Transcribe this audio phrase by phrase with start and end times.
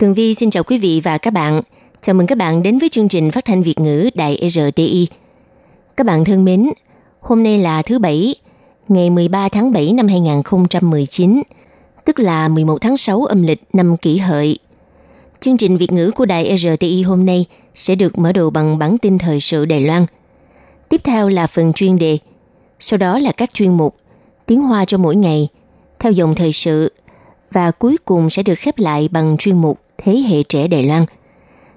[0.00, 1.62] Tường Vi xin chào quý vị và các bạn.
[2.00, 5.06] Chào mừng các bạn đến với chương trình phát thanh Việt ngữ Đài RTI.
[5.96, 6.70] Các bạn thân mến,
[7.20, 8.34] hôm nay là thứ Bảy,
[8.88, 11.42] ngày 13 tháng 7 năm 2019,
[12.04, 14.58] tức là 11 tháng 6 âm lịch năm kỷ hợi.
[15.40, 18.98] Chương trình Việt ngữ của Đài RTI hôm nay sẽ được mở đầu bằng bản
[18.98, 20.06] tin thời sự Đài Loan.
[20.88, 22.18] Tiếp theo là phần chuyên đề,
[22.78, 23.96] sau đó là các chuyên mục,
[24.46, 25.48] tiếng hoa cho mỗi ngày,
[25.98, 26.92] theo dòng thời sự,
[27.52, 31.04] và cuối cùng sẽ được khép lại bằng chuyên mục Thế hệ trẻ Đài Loan.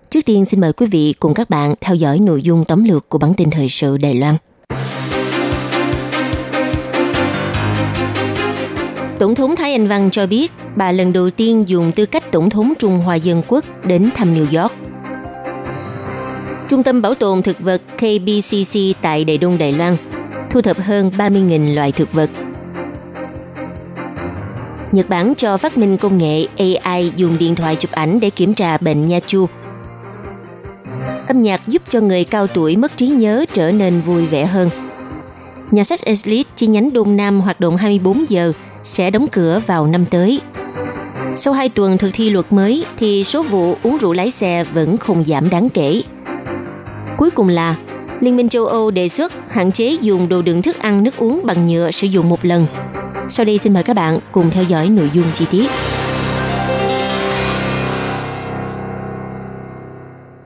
[0.10, 3.10] Trước tiên, xin mời quý vị cùng các bạn theo dõi nội dung tóm lược
[3.10, 4.38] của bản tin thời sự Đài Loan.
[9.20, 12.50] Tổng thống Thái Anh Văn cho biết bà lần đầu tiên dùng tư cách Tổng
[12.50, 14.74] thống Trung Hoa Dân Quốc đến thăm New York.
[16.70, 19.98] Trung tâm Bảo tồn Thực vật KBCC tại Đài Đông Đài Loan
[20.50, 22.30] thu thập hơn 30.000 loại thực vật.
[24.94, 28.54] Nhật Bản cho phát minh công nghệ AI dùng điện thoại chụp ảnh để kiểm
[28.54, 29.46] tra bệnh nha chu.
[31.28, 34.70] Âm nhạc giúp cho người cao tuổi mất trí nhớ trở nên vui vẻ hơn.
[35.72, 39.88] Nhà sách Eslit chi nhánh Đông Nam hoạt động 24 giờ sẽ đóng cửa vào
[39.88, 40.42] năm tới.
[41.36, 44.98] Sau 2 tuần thực thi luật mới thì số vụ uống rượu lái xe vẫn
[44.98, 46.02] không giảm đáng kể.
[47.18, 47.76] Cuối cùng là,
[48.20, 51.42] Liên minh châu Âu đề xuất hạn chế dùng đồ đựng thức ăn nước uống
[51.44, 52.66] bằng nhựa sử dụng một lần.
[53.30, 55.70] Sau đây xin mời các bạn cùng theo dõi nội dung chi tiết.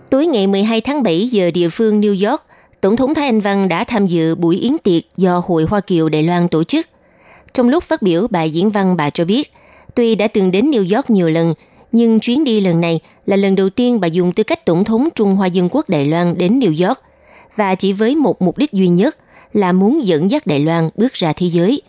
[0.09, 2.41] Tối ngày 12 tháng 7 giờ địa phương New York,
[2.81, 6.09] Tổng thống Thái Anh Văn đã tham dự buổi yến tiệc do Hội Hoa Kiều
[6.09, 6.87] Đài Loan tổ chức.
[7.53, 9.51] Trong lúc phát biểu bài diễn văn bà cho biết,
[9.95, 11.53] tuy đã từng đến New York nhiều lần,
[11.91, 15.07] nhưng chuyến đi lần này là lần đầu tiên bà dùng tư cách Tổng thống
[15.15, 17.01] Trung Hoa Dân Quốc Đài Loan đến New York
[17.55, 19.17] và chỉ với một mục đích duy nhất
[19.53, 21.81] là muốn dẫn dắt Đài Loan bước ra thế giới.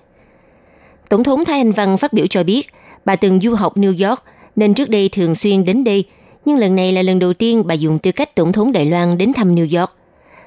[1.08, 2.72] Tổng thống Thái Anh Văn phát biểu cho biết,
[3.04, 4.22] bà từng du học New York
[4.56, 6.04] nên trước đây thường xuyên đến đây,
[6.44, 9.18] nhưng lần này là lần đầu tiên bà dùng tư cách Tổng thống Đài Loan
[9.18, 9.92] đến thăm New York.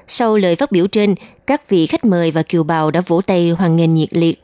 [0.08, 1.14] Sau lời phát biểu trên,
[1.46, 4.42] các vị khách mời và kiều bào đã vỗ tay hoan nghênh nhiệt liệt.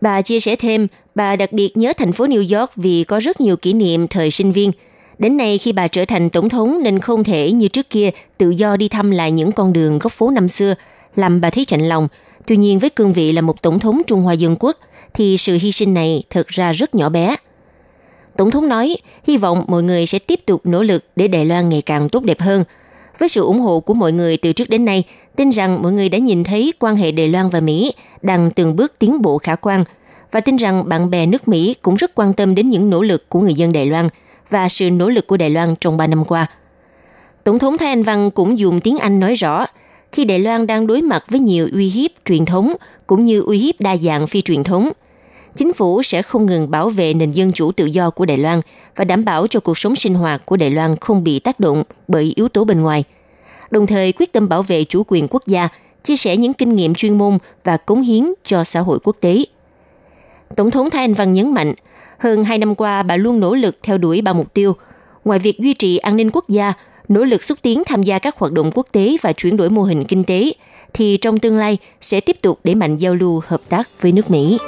[0.00, 3.40] Bà chia sẻ thêm, bà đặc biệt nhớ thành phố New York vì có rất
[3.40, 4.72] nhiều kỷ niệm thời sinh viên.
[5.18, 8.50] Đến nay khi bà trở thành tổng thống nên không thể như trước kia tự
[8.50, 10.74] do đi thăm lại những con đường góc phố năm xưa,
[11.16, 12.08] làm bà thấy chạnh lòng.
[12.46, 14.76] Tuy nhiên với cương vị là một tổng thống Trung Hoa Dân Quốc
[15.14, 17.36] thì sự hy sinh này thật ra rất nhỏ bé.
[18.36, 18.96] Tổng thống nói,
[19.26, 22.24] hy vọng mọi người sẽ tiếp tục nỗ lực để Đài Loan ngày càng tốt
[22.24, 22.64] đẹp hơn.
[23.18, 25.04] Với sự ủng hộ của mọi người từ trước đến nay,
[25.36, 27.92] tin rằng mọi người đã nhìn thấy quan hệ Đài Loan và Mỹ
[28.22, 29.84] đang từng bước tiến bộ khả quan
[30.32, 33.28] và tin rằng bạn bè nước Mỹ cũng rất quan tâm đến những nỗ lực
[33.28, 34.08] của người dân Đài Loan
[34.50, 36.46] và sự nỗ lực của Đài Loan trong 3 năm qua.
[37.44, 39.66] Tổng thống Thái Anh Văn cũng dùng tiếng Anh nói rõ,
[40.12, 42.72] khi Đài Loan đang đối mặt với nhiều uy hiếp truyền thống
[43.06, 44.90] cũng như uy hiếp đa dạng phi truyền thống,
[45.54, 48.60] chính phủ sẽ không ngừng bảo vệ nền dân chủ tự do của Đài Loan
[48.96, 51.84] và đảm bảo cho cuộc sống sinh hoạt của Đài Loan không bị tác động
[52.08, 53.04] bởi yếu tố bên ngoài.
[53.70, 55.68] Đồng thời quyết tâm bảo vệ chủ quyền quốc gia,
[56.02, 59.44] chia sẻ những kinh nghiệm chuyên môn và cống hiến cho xã hội quốc tế.
[60.56, 61.74] Tổng thống Thái Anh Văn nhấn mạnh,
[62.18, 64.76] hơn hai năm qua bà luôn nỗ lực theo đuổi ba mục tiêu.
[65.24, 66.72] Ngoài việc duy trì an ninh quốc gia,
[67.08, 69.82] nỗ lực xúc tiến tham gia các hoạt động quốc tế và chuyển đổi mô
[69.82, 70.52] hình kinh tế,
[70.94, 74.30] thì trong tương lai sẽ tiếp tục đẩy mạnh giao lưu hợp tác với nước
[74.30, 74.58] Mỹ.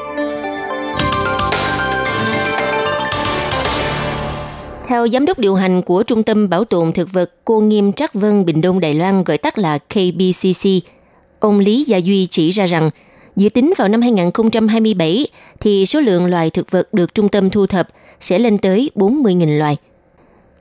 [4.86, 8.14] Theo giám đốc điều hành của Trung tâm Bảo tồn Thực vật Cô Nghiêm Trắc
[8.14, 10.68] Vân Bình Đông Đài Loan gọi tắt là KBCC,
[11.40, 12.90] ông Lý Gia Duy chỉ ra rằng
[13.36, 15.26] dự tính vào năm 2027
[15.60, 17.88] thì số lượng loài thực vật được trung tâm thu thập
[18.20, 19.76] sẽ lên tới 40.000 loài.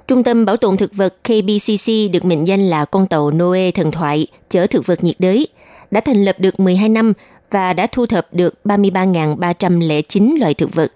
[0.09, 3.91] Trung tâm Bảo tồn Thực vật KBCC được mệnh danh là con tàu Noe thần
[3.91, 5.47] thoại chở thực vật nhiệt đới,
[5.91, 7.13] đã thành lập được 12 năm
[7.51, 10.91] và đã thu thập được 33.309 loài thực vật.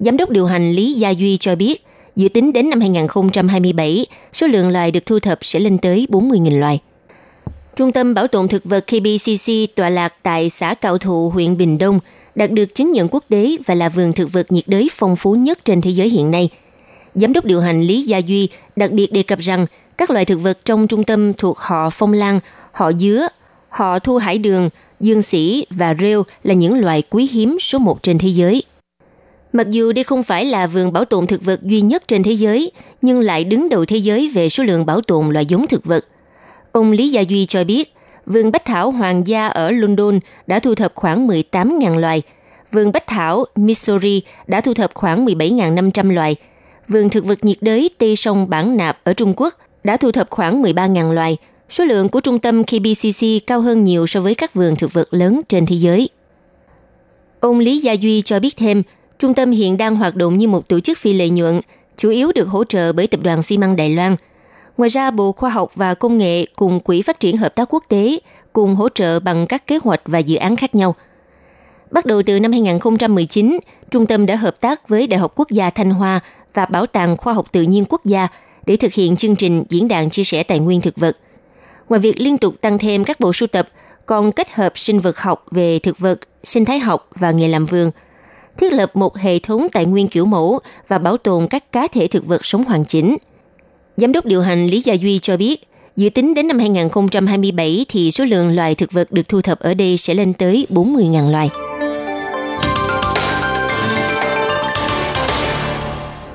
[0.00, 1.84] Giám đốc điều hành Lý Gia Duy cho biết,
[2.16, 6.60] dự tính đến năm 2027, số lượng loài được thu thập sẽ lên tới 40.000
[6.60, 6.80] loài.
[7.76, 11.78] Trung tâm Bảo tồn Thực vật KBCC tọa lạc tại xã Cạo Thụ, huyện Bình
[11.78, 12.00] Đông,
[12.34, 15.34] đạt được chứng nhận quốc tế và là vườn thực vật nhiệt đới phong phú
[15.34, 16.50] nhất trên thế giới hiện nay.
[17.16, 19.66] Giám đốc điều hành Lý Gia Duy đặc biệt đề cập rằng
[19.98, 22.40] các loại thực vật trong trung tâm thuộc họ phong lan,
[22.72, 23.28] họ dứa,
[23.68, 24.68] họ thu hải đường,
[25.00, 28.62] dương sĩ và rêu là những loài quý hiếm số một trên thế giới.
[29.52, 32.32] Mặc dù đây không phải là vườn bảo tồn thực vật duy nhất trên thế
[32.32, 32.72] giới,
[33.02, 36.04] nhưng lại đứng đầu thế giới về số lượng bảo tồn loài giống thực vật.
[36.72, 37.94] Ông Lý Gia Duy cho biết,
[38.26, 42.22] vườn bách thảo hoàng gia ở London đã thu thập khoảng 18.000 loài,
[42.72, 46.36] vườn bách thảo Missouri đã thu thập khoảng 17.500 loài,
[46.88, 49.54] vườn thực vật nhiệt đới Tây sông Bản Nạp ở Trung Quốc
[49.84, 51.36] đã thu thập khoảng 13.000 loài.
[51.68, 55.14] Số lượng của trung tâm KBCC cao hơn nhiều so với các vườn thực vật
[55.14, 56.08] lớn trên thế giới.
[57.40, 58.82] Ông Lý Gia Duy cho biết thêm,
[59.18, 61.60] trung tâm hiện đang hoạt động như một tổ chức phi lợi nhuận,
[61.96, 64.16] chủ yếu được hỗ trợ bởi Tập đoàn xi măng Đài Loan.
[64.76, 67.84] Ngoài ra, Bộ Khoa học và Công nghệ cùng Quỹ Phát triển Hợp tác Quốc
[67.88, 68.18] tế
[68.52, 70.94] cùng hỗ trợ bằng các kế hoạch và dự án khác nhau.
[71.90, 73.58] Bắt đầu từ năm 2019,
[73.90, 76.20] trung tâm đã hợp tác với Đại học Quốc gia Thanh Hoa
[76.56, 78.28] và Bảo tàng Khoa học Tự nhiên Quốc gia
[78.66, 81.16] để thực hiện chương trình diễn đàn chia sẻ tài nguyên thực vật.
[81.88, 83.68] Ngoài việc liên tục tăng thêm các bộ sưu tập,
[84.06, 87.66] còn kết hợp sinh vật học về thực vật, sinh thái học và nghề làm
[87.66, 87.90] vườn,
[88.58, 90.58] thiết lập một hệ thống tài nguyên kiểu mẫu
[90.88, 93.16] và bảo tồn các cá thể thực vật sống hoàn chỉnh.
[93.96, 98.10] Giám đốc điều hành Lý Gia Duy cho biết, dự tính đến năm 2027 thì
[98.10, 101.50] số lượng loài thực vật được thu thập ở đây sẽ lên tới 40.000 loài.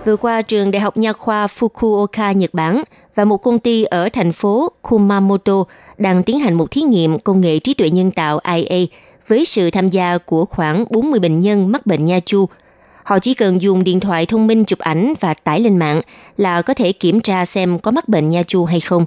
[0.06, 2.84] Vừa qua, trường Đại học Nha khoa Fukuoka, Nhật Bản
[3.16, 5.64] và một công ty ở thành phố Kumamoto
[5.98, 8.86] đang tiến hành một thí nghiệm công nghệ trí tuệ nhân tạo IA
[9.28, 12.46] với sự tham gia của khoảng 40 bệnh nhân mắc bệnh nha chu.
[13.04, 16.02] Họ chỉ cần dùng điện thoại thông minh chụp ảnh và tải lên mạng
[16.38, 19.06] là có thể kiểm tra xem có mắc bệnh nha chu hay không.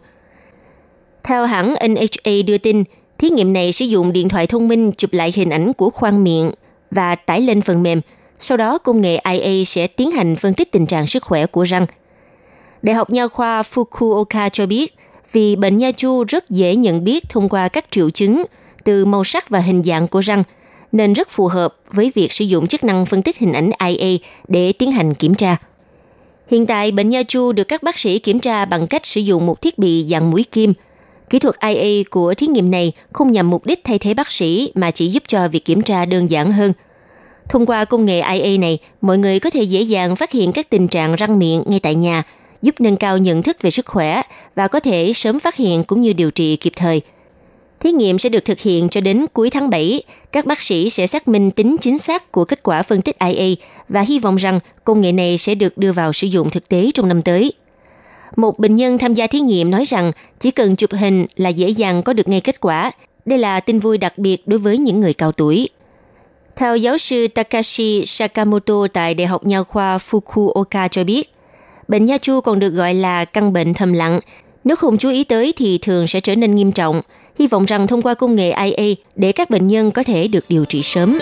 [1.22, 2.84] Theo hãng NHA đưa tin,
[3.18, 6.24] thí nghiệm này sử dụng điện thoại thông minh chụp lại hình ảnh của khoang
[6.24, 6.50] miệng
[6.90, 8.00] và tải lên phần mềm–
[8.38, 11.62] sau đó, công nghệ IA sẽ tiến hành phân tích tình trạng sức khỏe của
[11.62, 11.86] răng.
[12.82, 14.94] Đại học Nha khoa Fukuoka cho biết,
[15.32, 18.44] vì bệnh nha chu rất dễ nhận biết thông qua các triệu chứng
[18.84, 20.42] từ màu sắc và hình dạng của răng,
[20.92, 24.18] nên rất phù hợp với việc sử dụng chức năng phân tích hình ảnh IA
[24.48, 25.56] để tiến hành kiểm tra.
[26.50, 29.46] Hiện tại, bệnh nha chu được các bác sĩ kiểm tra bằng cách sử dụng
[29.46, 30.72] một thiết bị dạng mũi kim.
[31.30, 34.72] Kỹ thuật IA của thí nghiệm này không nhằm mục đích thay thế bác sĩ
[34.74, 36.72] mà chỉ giúp cho việc kiểm tra đơn giản hơn–
[37.48, 40.70] Thông qua công nghệ IA này, mọi người có thể dễ dàng phát hiện các
[40.70, 42.22] tình trạng răng miệng ngay tại nhà,
[42.62, 44.22] giúp nâng cao nhận thức về sức khỏe
[44.54, 47.00] và có thể sớm phát hiện cũng như điều trị kịp thời.
[47.80, 50.02] Thí nghiệm sẽ được thực hiện cho đến cuối tháng 7.
[50.32, 53.54] Các bác sĩ sẽ xác minh tính chính xác của kết quả phân tích IA
[53.88, 56.90] và hy vọng rằng công nghệ này sẽ được đưa vào sử dụng thực tế
[56.94, 57.52] trong năm tới.
[58.36, 61.68] Một bệnh nhân tham gia thí nghiệm nói rằng chỉ cần chụp hình là dễ
[61.68, 62.92] dàng có được ngay kết quả.
[63.24, 65.68] Đây là tin vui đặc biệt đối với những người cao tuổi.
[66.56, 71.34] Theo giáo sư Takashi Sakamoto tại Đại học Nha khoa Fukuoka cho biết,
[71.88, 74.20] bệnh nha chu còn được gọi là căn bệnh thầm lặng.
[74.64, 77.00] Nếu không chú ý tới thì thường sẽ trở nên nghiêm trọng.
[77.38, 80.44] Hy vọng rằng thông qua công nghệ IA để các bệnh nhân có thể được
[80.48, 81.18] điều trị sớm.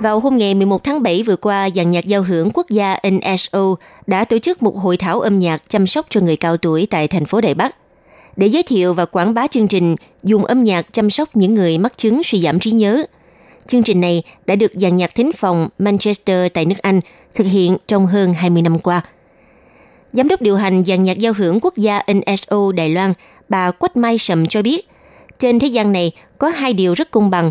[0.00, 3.74] Vào hôm ngày 11 tháng 7 vừa qua, dàn nhạc giao hưởng quốc gia NSO
[4.06, 7.08] đã tổ chức một hội thảo âm nhạc chăm sóc cho người cao tuổi tại
[7.08, 7.76] thành phố Đài Bắc
[8.36, 11.78] để giới thiệu và quảng bá chương trình dùng âm nhạc chăm sóc những người
[11.78, 13.04] mắc chứng suy giảm trí nhớ.
[13.66, 17.00] Chương trình này đã được dàn nhạc thính phòng Manchester tại nước Anh
[17.34, 19.02] thực hiện trong hơn 20 năm qua.
[20.12, 23.12] Giám đốc điều hành dàn nhạc giao hưởng quốc gia NSO Đài Loan,
[23.48, 24.88] bà Quách Mai Sầm cho biết,
[25.38, 27.50] trên thế gian này có hai điều rất công bằng.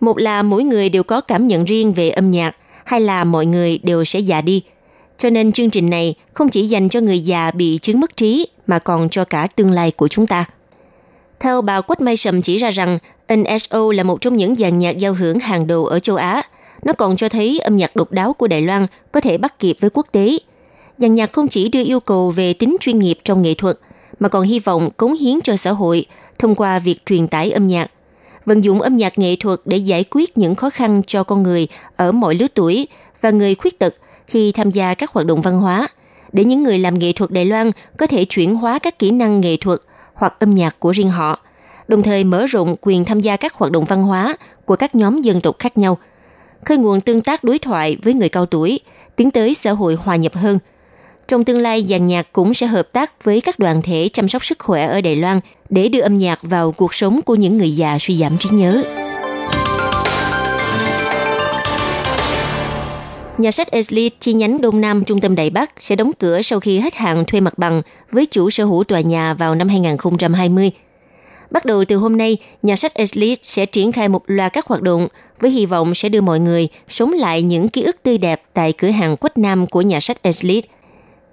[0.00, 3.46] Một là mỗi người đều có cảm nhận riêng về âm nhạc, hay là mọi
[3.46, 4.62] người đều sẽ già đi–
[5.18, 8.46] cho nên chương trình này không chỉ dành cho người già bị chứng mất trí
[8.66, 10.44] mà còn cho cả tương lai của chúng ta.
[11.40, 12.98] Theo bà Quách Mai Sầm chỉ ra rằng
[13.34, 16.42] NSO là một trong những dàn nhạc giao hưởng hàng đầu ở châu Á.
[16.84, 19.76] Nó còn cho thấy âm nhạc độc đáo của Đài Loan có thể bắt kịp
[19.80, 20.38] với quốc tế.
[20.98, 23.78] Dàn nhạc không chỉ đưa yêu cầu về tính chuyên nghiệp trong nghệ thuật,
[24.20, 26.06] mà còn hy vọng cống hiến cho xã hội
[26.38, 27.90] thông qua việc truyền tải âm nhạc.
[28.46, 31.68] Vận dụng âm nhạc nghệ thuật để giải quyết những khó khăn cho con người
[31.96, 32.88] ở mọi lứa tuổi
[33.20, 33.94] và người khuyết tật
[34.26, 35.88] khi tham gia các hoạt động văn hóa,
[36.32, 39.40] để những người làm nghệ thuật Đài Loan có thể chuyển hóa các kỹ năng
[39.40, 39.80] nghệ thuật
[40.14, 41.38] hoặc âm nhạc của riêng họ,
[41.88, 45.22] đồng thời mở rộng quyền tham gia các hoạt động văn hóa của các nhóm
[45.22, 45.98] dân tộc khác nhau,
[46.64, 48.80] khơi nguồn tương tác đối thoại với người cao tuổi,
[49.16, 50.58] tiến tới xã hội hòa nhập hơn.
[51.28, 54.44] Trong tương lai, dàn nhạc cũng sẽ hợp tác với các đoàn thể chăm sóc
[54.44, 57.76] sức khỏe ở Đài Loan để đưa âm nhạc vào cuộc sống của những người
[57.76, 58.82] già suy giảm trí nhớ.
[63.38, 66.60] Nhà sách Esli chi nhánh Đông Nam Trung tâm Đại Bắc sẽ đóng cửa sau
[66.60, 70.70] khi hết hạn thuê mặt bằng với chủ sở hữu tòa nhà vào năm 2020.
[71.50, 74.82] Bắt đầu từ hôm nay, nhà sách Esli sẽ triển khai một loạt các hoạt
[74.82, 75.08] động
[75.40, 78.72] với hy vọng sẽ đưa mọi người sống lại những ký ức tươi đẹp tại
[78.72, 80.62] cửa hàng Quách Nam của nhà sách Esli.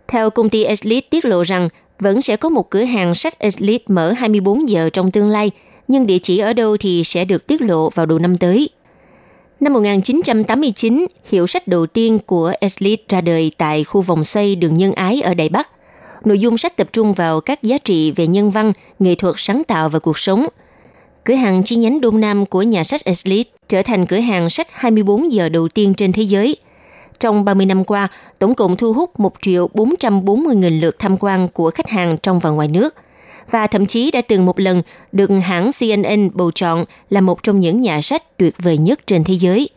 [0.08, 3.80] Theo công ty Esli tiết lộ rằng vẫn sẽ có một cửa hàng sách Esli
[3.88, 5.52] mở 24 giờ trong tương lai,
[5.88, 8.70] nhưng địa chỉ ở đâu thì sẽ được tiết lộ vào đầu năm tới.
[9.62, 14.78] Năm 1989, hiệu sách đầu tiên của Eslit ra đời tại khu vòng xoay đường
[14.78, 15.70] Nhân Ái ở Đài Bắc.
[16.26, 19.64] Nội dung sách tập trung vào các giá trị về nhân văn, nghệ thuật sáng
[19.64, 20.48] tạo và cuộc sống.
[21.24, 24.68] Cửa hàng chi nhánh Đông Nam của nhà sách Eslit trở thành cửa hàng sách
[24.72, 26.58] 24 giờ đầu tiên trên thế giới.
[27.20, 28.08] Trong 30 năm qua,
[28.40, 32.40] tổng cộng thu hút 1 triệu 440 nghìn lượt tham quan của khách hàng trong
[32.40, 32.96] và ngoài nước–
[33.52, 34.82] và thậm chí đã từng một lần
[35.12, 39.24] được hãng CNN bầu chọn là một trong những nhà sách tuyệt vời nhất trên
[39.24, 39.70] thế giới.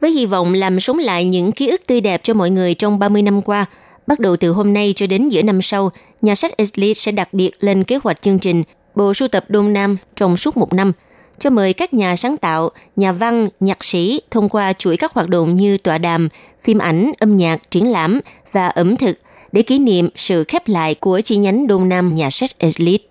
[0.00, 2.98] Với hy vọng làm sống lại những ký ức tươi đẹp cho mọi người trong
[2.98, 3.66] 30 năm qua,
[4.06, 7.34] bắt đầu từ hôm nay cho đến giữa năm sau, nhà sách Eslit sẽ đặc
[7.34, 8.62] biệt lên kế hoạch chương trình
[8.94, 10.92] Bộ sưu tập Đông Nam trong suốt một năm,
[11.38, 15.28] cho mời các nhà sáng tạo, nhà văn, nhạc sĩ thông qua chuỗi các hoạt
[15.28, 16.28] động như tọa đàm,
[16.62, 18.20] phim ảnh, âm nhạc, triển lãm
[18.52, 19.18] và ẩm thực–
[19.52, 23.02] để kỷ niệm sự khép lại của chi nhánh Đông Nam nhà sách Eslit.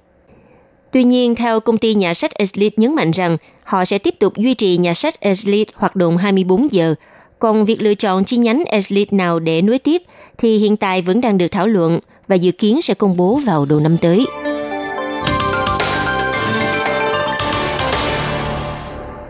[0.92, 4.38] Tuy nhiên, theo công ty nhà sách Eslit nhấn mạnh rằng họ sẽ tiếp tục
[4.38, 6.96] duy trì nhà sách Eslit hoạt động 24 giờ,
[7.40, 10.02] còn việc lựa chọn chi nhánh Eslit nào để nối tiếp
[10.38, 13.66] thì hiện tại vẫn đang được thảo luận và dự kiến sẽ công bố vào
[13.66, 14.26] đầu năm tới.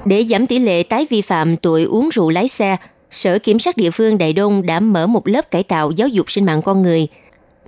[0.06, 2.78] Để giảm tỷ lệ tái vi phạm tội uống rượu lái xe,
[3.12, 6.32] Sở Kiểm sát địa phương Đại Đông đã mở một lớp cải tạo giáo dục
[6.32, 7.08] sinh mạng con người.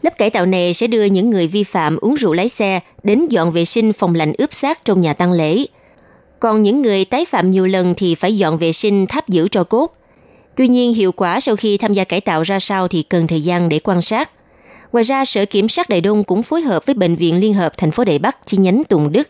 [0.01, 3.27] Lớp cải tạo này sẽ đưa những người vi phạm uống rượu lái xe đến
[3.29, 5.65] dọn vệ sinh phòng lạnh ướp xác trong nhà tăng lễ.
[6.39, 9.63] Còn những người tái phạm nhiều lần thì phải dọn vệ sinh tháp giữ cho
[9.63, 9.97] cốt.
[10.55, 13.41] Tuy nhiên, hiệu quả sau khi tham gia cải tạo ra sao thì cần thời
[13.41, 14.29] gian để quan sát.
[14.91, 17.77] Ngoài ra, Sở Kiểm sát Đại Đông cũng phối hợp với Bệnh viện Liên hợp
[17.77, 19.29] thành phố Đại Bắc chi nhánh Tùng Đức,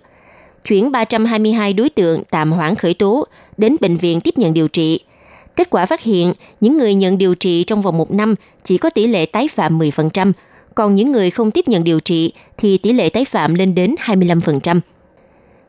[0.63, 3.27] chuyển 322 đối tượng tạm hoãn khởi tố
[3.57, 4.99] đến bệnh viện tiếp nhận điều trị–
[5.55, 8.89] Kết quả phát hiện, những người nhận điều trị trong vòng một năm chỉ có
[8.89, 10.31] tỷ lệ tái phạm 10%,
[10.75, 13.95] còn những người không tiếp nhận điều trị thì tỷ lệ tái phạm lên đến
[14.05, 14.79] 25%.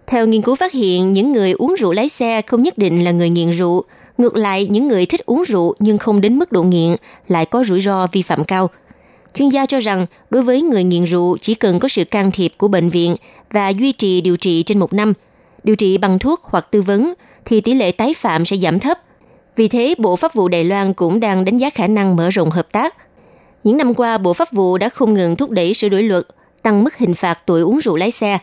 [0.07, 3.11] Theo nghiên cứu phát hiện, những người uống rượu lái xe không nhất định là
[3.11, 3.85] người nghiện rượu.
[4.19, 6.97] Ngược lại, những người thích uống rượu nhưng không đến mức độ nghiện
[7.29, 8.71] lại có rủi ro vi phạm cao.
[9.35, 12.53] Chuyên gia cho rằng, đối với người nghiện rượu chỉ cần có sự can thiệp
[12.59, 13.17] của bệnh viện
[13.53, 15.13] và duy trì điều trị trên một năm,
[15.65, 17.15] điều trị bằng thuốc hoặc tư vấn,
[17.45, 18.99] thì tỷ lệ tái phạm sẽ giảm thấp
[19.57, 22.51] vì thế, Bộ Pháp vụ Đài Loan cũng đang đánh giá khả năng mở rộng
[22.51, 22.95] hợp tác.
[23.65, 26.27] Những năm qua, Bộ Pháp vụ đã không ngừng thúc đẩy sửa đổi luật,
[26.63, 28.39] tăng mức hình phạt tuổi uống rượu lái xe.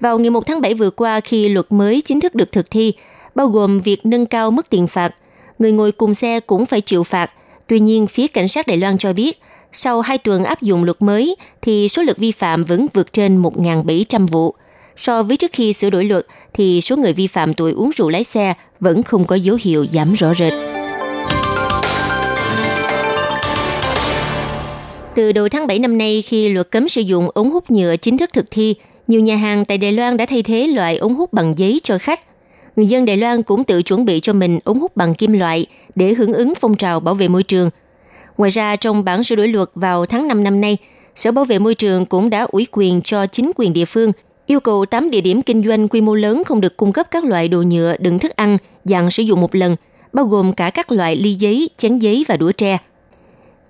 [0.00, 2.92] Vào ngày 1 tháng 7 vừa qua, khi luật mới chính thức được thực thi,
[3.34, 5.14] bao gồm việc nâng cao mức tiền phạt,
[5.58, 7.30] người ngồi cùng xe cũng phải chịu phạt.
[7.66, 9.40] Tuy nhiên, phía cảnh sát Đài Loan cho biết,
[9.72, 13.42] sau hai tuần áp dụng luật mới, thì số lượt vi phạm vẫn vượt trên
[13.42, 14.54] 1.700 vụ–
[14.96, 18.08] So với trước khi sửa đổi luật thì số người vi phạm tuổi uống rượu
[18.08, 20.52] lái xe vẫn không có dấu hiệu giảm rõ rệt.
[25.14, 28.18] Từ đầu tháng 7 năm nay, khi luật cấm sử dụng ống hút nhựa chính
[28.18, 28.74] thức thực thi,
[29.06, 31.98] nhiều nhà hàng tại Đài Loan đã thay thế loại ống hút bằng giấy cho
[31.98, 32.20] khách.
[32.76, 35.66] Người dân Đài Loan cũng tự chuẩn bị cho mình ống hút bằng kim loại
[35.94, 37.70] để hưởng ứng phong trào bảo vệ môi trường.
[38.38, 40.76] Ngoài ra, trong bản sửa đổi luật vào tháng 5 năm nay,
[41.14, 44.12] Sở Bảo vệ Môi trường cũng đã ủy quyền cho chính quyền địa phương
[44.46, 47.24] yêu cầu 8 địa điểm kinh doanh quy mô lớn không được cung cấp các
[47.24, 49.76] loại đồ nhựa đựng thức ăn dạng sử dụng một lần,
[50.12, 52.78] bao gồm cả các loại ly giấy, chén giấy và đũa tre.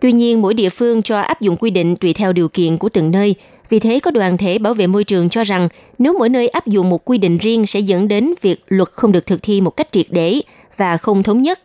[0.01, 2.89] Tuy nhiên, mỗi địa phương cho áp dụng quy định tùy theo điều kiện của
[2.89, 3.35] từng nơi.
[3.69, 5.69] Vì thế, có đoàn thể bảo vệ môi trường cho rằng
[5.99, 9.13] nếu mỗi nơi áp dụng một quy định riêng sẽ dẫn đến việc luật không
[9.13, 10.41] được thực thi một cách triệt để
[10.77, 11.61] và không thống nhất.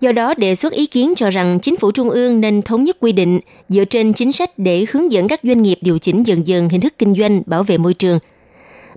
[0.00, 2.96] Do đó, đề xuất ý kiến cho rằng chính phủ trung ương nên thống nhất
[3.00, 6.46] quy định dựa trên chính sách để hướng dẫn các doanh nghiệp điều chỉnh dần
[6.46, 8.18] dần hình thức kinh doanh bảo vệ môi trường–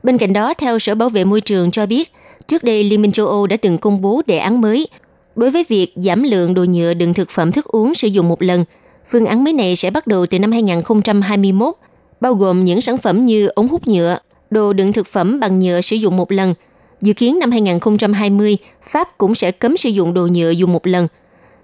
[0.03, 2.11] Bên cạnh đó, theo Sở Bảo vệ Môi trường cho biết,
[2.47, 4.87] trước đây Liên minh châu Âu đã từng công bố đề án mới
[5.35, 8.41] đối với việc giảm lượng đồ nhựa đựng thực phẩm thức uống sử dụng một
[8.41, 8.65] lần.
[9.07, 11.73] Phương án mới này sẽ bắt đầu từ năm 2021,
[12.21, 14.17] bao gồm những sản phẩm như ống hút nhựa,
[14.49, 16.53] đồ đựng thực phẩm bằng nhựa sử dụng một lần.
[17.01, 21.07] Dự kiến năm 2020, Pháp cũng sẽ cấm sử dụng đồ nhựa dùng một lần–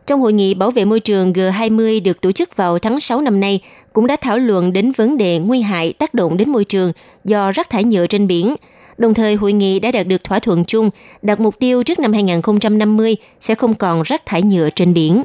[0.10, 3.40] trong hội nghị bảo vệ môi trường G20 được tổ chức vào tháng 6 năm
[3.40, 3.60] nay,
[3.94, 6.92] cũng đã thảo luận đến vấn đề nguy hại tác động đến môi trường
[7.26, 8.56] do rác thải nhựa trên biển.
[8.98, 10.90] Đồng thời, hội nghị đã đạt được thỏa thuận chung,
[11.22, 15.24] đặt mục tiêu trước năm 2050 sẽ không còn rác thải nhựa trên biển.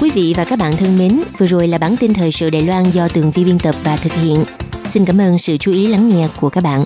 [0.00, 2.62] Quý vị và các bạn thân mến, vừa rồi là bản tin thời sự Đài
[2.62, 4.44] Loan do Tường Vi biên tập và thực hiện.
[4.84, 6.84] Xin cảm ơn sự chú ý lắng nghe của các bạn.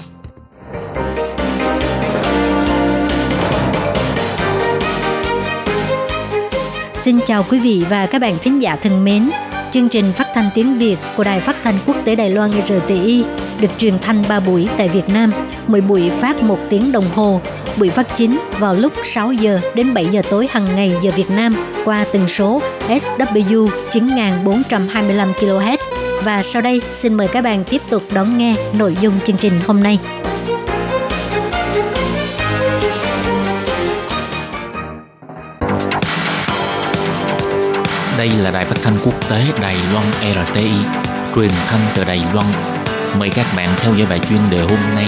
[7.06, 9.30] Xin chào quý vị và các bạn thính giả thân mến.
[9.70, 13.24] Chương trình phát thanh tiếng Việt của Đài Phát thanh Quốc tế Đài Loan RTI
[13.60, 15.30] được truyền thanh 3 buổi tại Việt Nam,
[15.66, 17.40] mỗi buổi phát 1 tiếng đồng hồ.
[17.76, 21.30] Buổi phát chính vào lúc 6 giờ đến 7 giờ tối hàng ngày giờ Việt
[21.30, 25.78] Nam qua tần số SW 9425 kHz.
[26.24, 29.52] Và sau đây xin mời các bạn tiếp tục đón nghe nội dung chương trình
[29.66, 29.98] hôm nay.
[38.18, 40.70] Đây là đài phát thanh quốc tế Đài Loan RTI,
[41.34, 42.46] truyền thanh từ Đài Loan.
[43.18, 45.06] Mời các bạn theo dõi bài chuyên đề hôm nay.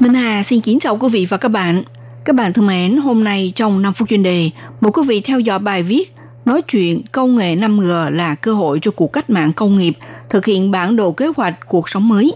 [0.00, 1.82] Minh Hà xin kính chào quý vị và các bạn.
[2.24, 5.40] Các bạn thân mến, hôm nay trong 5 phút chuyên đề, mời quý vị theo
[5.40, 6.12] dõi bài viết
[6.44, 9.92] nói chuyện công nghệ 5G là cơ hội cho cuộc cách mạng công nghiệp,
[10.30, 12.32] thực hiện bản đồ kế hoạch cuộc sống mới.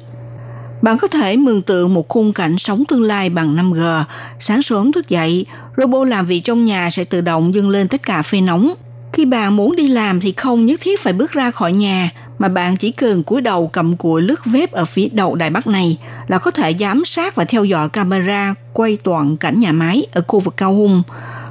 [0.83, 4.05] Bạn có thể mường tượng một khung cảnh sống tương lai bằng 5G.
[4.39, 5.47] Sáng sớm thức dậy,
[5.77, 8.75] robot làm việc trong nhà sẽ tự động dâng lên tất cả phê nóng.
[9.13, 12.49] Khi bạn muốn đi làm thì không nhất thiết phải bước ra khỏi nhà, mà
[12.49, 15.99] bạn chỉ cần cúi đầu cầm cùi lướt web ở phía đầu đài bắc này
[16.29, 20.25] là có thể giám sát và theo dõi camera quay toàn cảnh nhà máy ở
[20.29, 21.03] khu vực cao hung,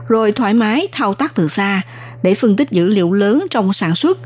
[0.08, 1.82] rồi thoải mái thao tác từ xa
[2.24, 4.18] để phân tích dữ liệu lớn trong sản xuất.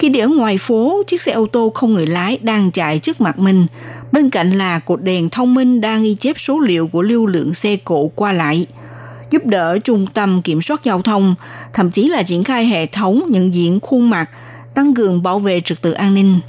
[0.00, 3.20] Khi đi ở ngoài phố, chiếc xe ô tô không người lái đang chạy trước
[3.20, 3.66] mặt mình,
[4.12, 7.54] bên cạnh là cột đèn thông minh đang ghi chép số liệu của lưu lượng
[7.54, 8.66] xe cộ qua lại–
[9.30, 11.34] giúp đỡ trung tâm kiểm soát giao thông,
[11.72, 14.30] thậm chí là triển khai hệ thống nhận diện khuôn mặt,
[14.74, 16.40] tăng cường bảo vệ trật tự an ninh.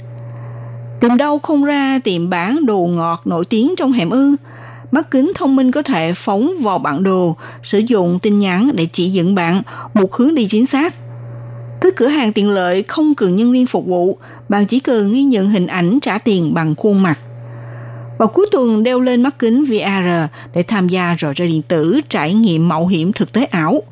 [1.00, 4.36] Tìm đâu không ra tiệm bán đồ ngọt nổi tiếng trong hẻm ư?
[4.90, 8.86] Mắt kính thông minh có thể phóng vào bản đồ, sử dụng tin nhắn để
[8.92, 9.62] chỉ dẫn bạn
[9.94, 10.94] một hướng đi chính xác.
[11.82, 15.22] Tới cửa hàng tiện lợi không cần nhân viên phục vụ, bạn chỉ cần ghi
[15.22, 17.18] nhận hình ảnh trả tiền bằng khuôn mặt.
[18.18, 20.08] vào cuối tuần đeo lên mắt kính VR
[20.54, 23.82] để tham gia trò chơi điện tử trải nghiệm mạo hiểm thực tế ảo.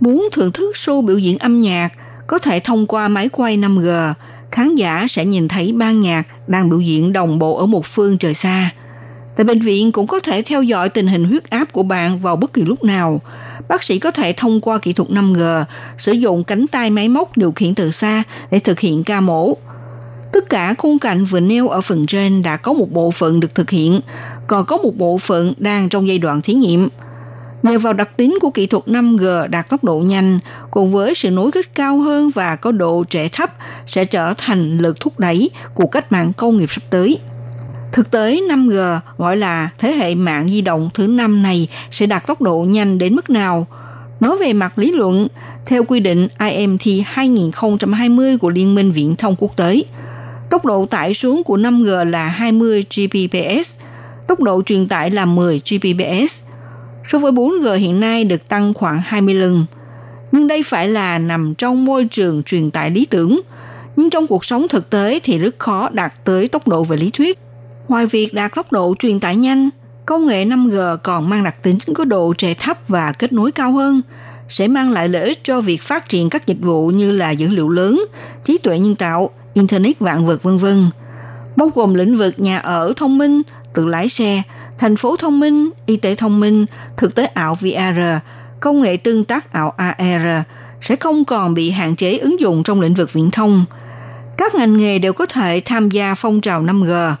[0.00, 1.88] Muốn thưởng thức show biểu diễn âm nhạc
[2.26, 4.12] có thể thông qua máy quay 5G,
[4.50, 8.18] khán giả sẽ nhìn thấy ban nhạc đang biểu diễn đồng bộ ở một phương
[8.18, 8.70] trời xa.
[9.40, 12.36] Tại bệnh viện cũng có thể theo dõi tình hình huyết áp của bạn vào
[12.36, 13.20] bất kỳ lúc nào.
[13.68, 15.64] Bác sĩ có thể thông qua kỹ thuật 5G
[15.98, 19.56] sử dụng cánh tay máy móc điều khiển từ xa để thực hiện ca mổ.
[20.32, 23.54] Tất cả khung cảnh vừa nêu ở phần trên đã có một bộ phận được
[23.54, 24.00] thực hiện,
[24.46, 26.88] còn có một bộ phận đang trong giai đoạn thí nghiệm.
[27.62, 30.38] Nhờ vào đặc tính của kỹ thuật 5G đạt tốc độ nhanh,
[30.70, 33.50] cùng với sự nối kết cao hơn và có độ trễ thấp
[33.86, 37.18] sẽ trở thành lực thúc đẩy của cách mạng công nghiệp sắp tới.
[37.92, 42.26] Thực tế 5G gọi là thế hệ mạng di động thứ năm này sẽ đạt
[42.26, 43.66] tốc độ nhanh đến mức nào?
[44.20, 45.28] Nói về mặt lý luận,
[45.66, 49.82] theo quy định IMT 2020 của Liên minh Viễn thông Quốc tế–
[50.50, 53.72] Tốc độ tải xuống của 5G là 20 Gbps,
[54.28, 56.42] tốc độ truyền tải là 10 Gbps.
[57.04, 59.66] So với 4G hiện nay được tăng khoảng 20 lần.
[60.32, 63.40] Nhưng đây phải là nằm trong môi trường truyền tải lý tưởng.
[63.96, 67.10] Nhưng trong cuộc sống thực tế thì rất khó đạt tới tốc độ về lý
[67.10, 67.38] thuyết.
[67.90, 69.70] Ngoài việc đạt tốc độ truyền tải nhanh,
[70.06, 73.72] công nghệ 5G còn mang đặc tính có độ trễ thấp và kết nối cao
[73.72, 74.02] hơn,
[74.48, 77.48] sẽ mang lại lợi ích cho việc phát triển các dịch vụ như là dữ
[77.48, 78.04] liệu lớn,
[78.44, 80.90] trí tuệ nhân tạo, Internet vạn vật vân vân,
[81.56, 83.42] bao gồm lĩnh vực nhà ở thông minh,
[83.74, 84.42] tự lái xe,
[84.78, 88.00] thành phố thông minh, y tế thông minh, thực tế ảo VR,
[88.60, 90.46] công nghệ tương tác ảo AR
[90.80, 93.64] sẽ không còn bị hạn chế ứng dụng trong lĩnh vực viễn thông.
[94.36, 97.12] Các ngành nghề đều có thể tham gia phong trào 5G,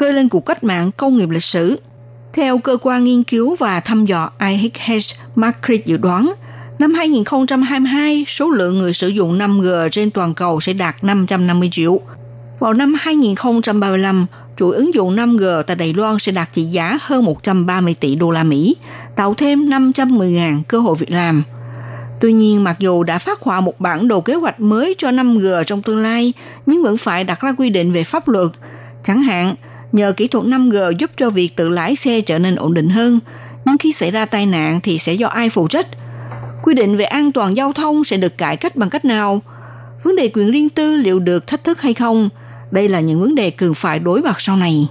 [0.00, 1.80] khơi lên cuộc cách mạng công nghiệp lịch sử.
[2.32, 6.32] Theo cơ quan nghiên cứu và thăm dò IHH Market dự đoán,
[6.78, 12.00] Năm 2022, số lượng người sử dụng 5G trên toàn cầu sẽ đạt 550 triệu.
[12.58, 17.24] Vào năm 2035, chuỗi ứng dụng 5G tại Đài Loan sẽ đạt trị giá hơn
[17.24, 18.76] 130 tỷ đô la Mỹ,
[19.16, 21.42] tạo thêm 510.000 cơ hội việc làm.
[22.20, 25.64] Tuy nhiên, mặc dù đã phát họa một bản đồ kế hoạch mới cho 5G
[25.64, 26.32] trong tương lai,
[26.66, 28.50] nhưng vẫn phải đặt ra quy định về pháp luật.
[29.02, 29.54] Chẳng hạn,
[29.92, 33.20] nhờ kỹ thuật 5G giúp cho việc tự lái xe trở nên ổn định hơn,
[33.64, 35.86] nhưng khi xảy ra tai nạn thì sẽ do ai phụ trách–
[36.62, 39.42] quy định về an toàn giao thông sẽ được cải cách bằng cách nào?
[40.02, 42.28] Vấn đề quyền riêng tư liệu được thách thức hay không?
[42.70, 44.88] Đây là những vấn đề cần phải đối mặt sau này.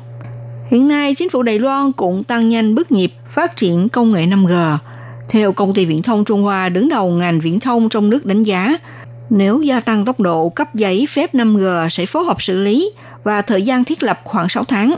[0.72, 4.26] Hiện nay, chính phủ Đài Loan cũng tăng nhanh bước nhịp phát triển công nghệ
[4.26, 4.78] 5G.
[5.30, 8.44] Theo công ty viễn thông Trung Hoa đứng đầu ngành viễn thông trong nước đánh
[8.44, 8.78] giá,
[9.30, 12.92] nếu gia tăng tốc độ cấp giấy phép 5G sẽ phối hợp xử lý
[13.24, 14.96] và thời gian thiết lập khoảng 6 tháng.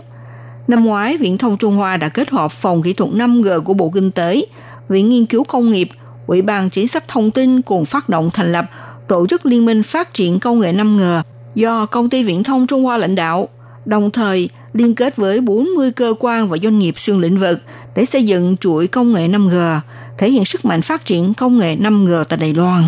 [0.67, 3.89] Năm ngoái, Viễn thông Trung Hoa đã kết hợp phòng kỹ thuật 5G của Bộ
[3.89, 4.45] Kinh tế,
[4.89, 5.89] Viện Nghiên cứu Công nghiệp
[6.27, 8.65] Ủy ban Chính sách Thông tin cùng phát động thành lập
[9.07, 11.21] Tổ chức Liên minh Phát triển Công nghệ 5G
[11.55, 13.49] do Công ty Viễn thông Trung Hoa lãnh đạo,
[13.85, 17.59] đồng thời liên kết với 40 cơ quan và doanh nghiệp xuyên lĩnh vực
[17.95, 19.79] để xây dựng chuỗi công nghệ 5G,
[20.17, 22.83] thể hiện sức mạnh phát triển công nghệ 5G tại Đài Loan.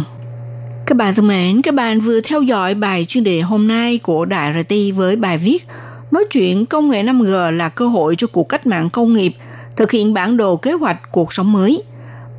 [0.85, 4.25] Các bạn thân mến, các bạn vừa theo dõi bài chuyên đề hôm nay của
[4.25, 5.65] Đại RT với bài viết
[6.11, 9.31] Nói chuyện công nghệ 5G là cơ hội cho cuộc cách mạng công nghiệp,
[9.75, 11.83] thực hiện bản đồ kế hoạch cuộc sống mới–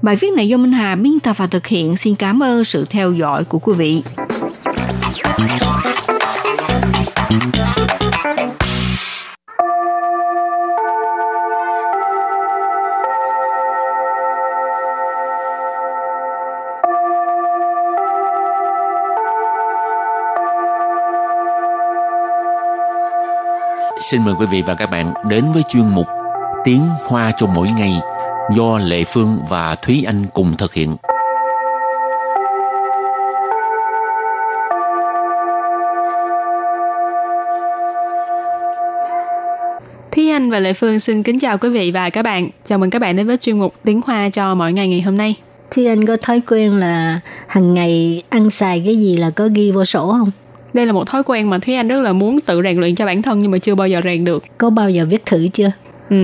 [0.05, 1.97] Bài viết này do Minh Hà biên tập và thực hiện.
[1.97, 4.03] Xin cảm ơn sự theo dõi của quý vị.
[24.11, 26.07] Xin mời quý vị và các bạn đến với chuyên mục
[26.65, 27.93] Tiếng Hoa cho mỗi ngày
[28.57, 30.97] do Lệ Phương và Thúy Anh cùng thực hiện.
[40.13, 42.49] Thúy Anh và Lệ Phương xin kính chào quý vị và các bạn.
[42.65, 45.17] Chào mừng các bạn đến với chuyên mục Tiếng Hoa cho mỗi ngày ngày hôm
[45.17, 45.35] nay.
[45.71, 49.73] Thúy Anh có thói quen là hàng ngày ăn xài cái gì là có ghi
[49.73, 50.31] vô sổ không?
[50.75, 53.07] Đây là một thói quen mà Thúy Anh rất là muốn tự rèn luyện cho
[53.07, 54.45] bản thân nhưng mà chưa bao giờ rèn được.
[54.59, 55.71] Có bao giờ viết thử chưa?
[56.11, 56.17] Ừ,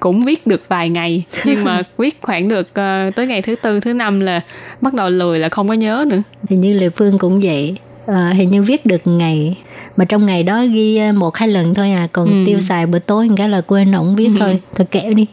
[0.00, 3.80] cũng viết được vài ngày nhưng mà viết khoảng được uh, tới ngày thứ tư
[3.80, 4.40] thứ năm là
[4.80, 6.22] bắt đầu lười là không có nhớ nữa.
[6.48, 7.76] Thì như Lệ Phương cũng vậy.
[8.06, 9.56] À, hình như viết được ngày
[9.96, 12.46] mà trong ngày đó ghi ờ, một hai lần thôi à còn ừ.
[12.46, 14.36] tiêu xài bữa tối cái là quên ổng viết ừ.
[14.40, 15.26] thôi thôi kẹo đi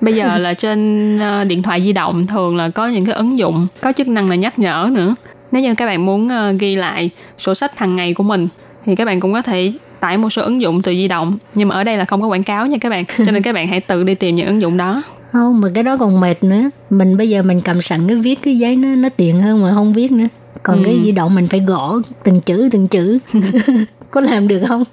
[0.00, 1.18] bây giờ là trên
[1.48, 4.36] điện thoại di động thường là có những cái ứng dụng có chức năng là
[4.36, 5.14] nhắc nhở nữa
[5.52, 8.48] nếu như các bạn muốn uh, ghi lại sổ sách hàng ngày của mình
[8.84, 11.38] thì các bạn cũng có thể tải một số ứng dụng từ di động.
[11.54, 13.52] Nhưng mà ở đây là không có quảng cáo nha các bạn cho nên các
[13.52, 15.02] bạn hãy tự đi tìm những ứng dụng đó.
[15.32, 16.70] Không mà cái đó còn mệt nữa.
[16.90, 19.70] Mình bây giờ mình cầm sẵn cái viết cái giấy nó nó tiện hơn mà
[19.74, 20.26] không viết nữa.
[20.62, 20.82] Còn ừ.
[20.84, 23.18] cái di động mình phải gõ từng chữ từng chữ.
[24.10, 24.84] Có làm được không?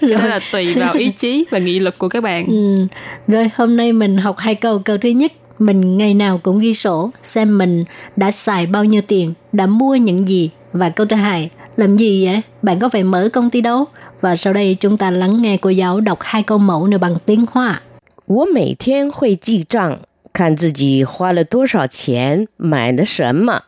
[0.00, 0.12] Rồi.
[0.12, 2.46] Đó là tùy vào ý chí và nghị lực của các bạn.
[2.46, 2.86] Ừ.
[3.26, 6.73] rồi hôm nay mình học hai câu câu thứ nhất mình ngày nào cũng ghi
[6.73, 7.85] sổ xem mình
[8.15, 12.25] đã xài bao nhiêu tiền đã mua những gì và câu thứ hai làm gì
[12.25, 13.85] vậy bạn có phải mở công ty đâu
[14.21, 17.17] và sau đây chúng ta lắng nghe cô giáo đọc hai câu mẫu này bằng
[17.25, 17.81] tiếng Hoa
[18.27, 19.99] 我每天会记账，
[20.33, 23.65] 看自己花了多少钱，买了什么。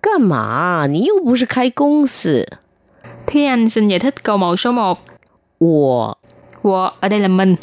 [0.00, 0.86] 干嘛？
[0.86, 2.48] 你又不是开公司。
[3.26, 4.98] Thúy Anh xin giải thích câu mẫu số 1.
[5.58, 6.16] 我
[6.62, 7.56] 我 ở đây là mình.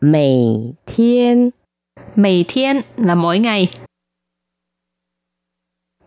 [0.00, 1.52] 每天
[2.14, 3.70] 每天 là mỗi ngày.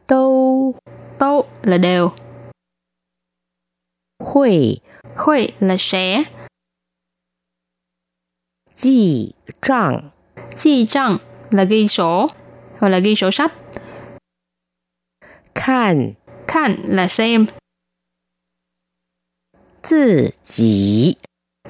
[0.08, 0.76] 都
[1.20, 2.12] 都 là đều.
[4.20, 4.82] 会
[5.16, 6.26] 会 là sẽ.
[8.74, 10.12] 记账
[10.56, 11.20] 记账
[11.52, 12.28] là ghi sổ
[12.80, 13.52] hoặc là ghi sổ sách.
[15.54, 16.16] 看
[16.48, 17.48] 看là xem.
[19.82, 21.18] 自己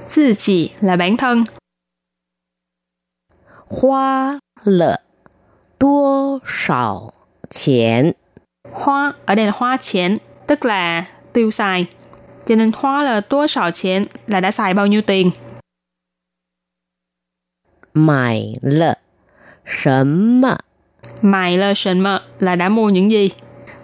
[0.06, 1.44] 自己 là bản thân.
[3.66, 5.00] 花了
[5.78, 7.14] 多少
[7.48, 8.14] 钱？
[8.72, 11.86] Hoa ở đây là hoa钱, tức là tiêu xài.
[12.46, 15.32] Cho nên hoa là多少钱 là đã xài bao nhiêu tiền.
[17.92, 18.98] 买了
[19.64, 20.58] 什么？
[21.22, 23.30] Mày là 什么 là đã mua những gì.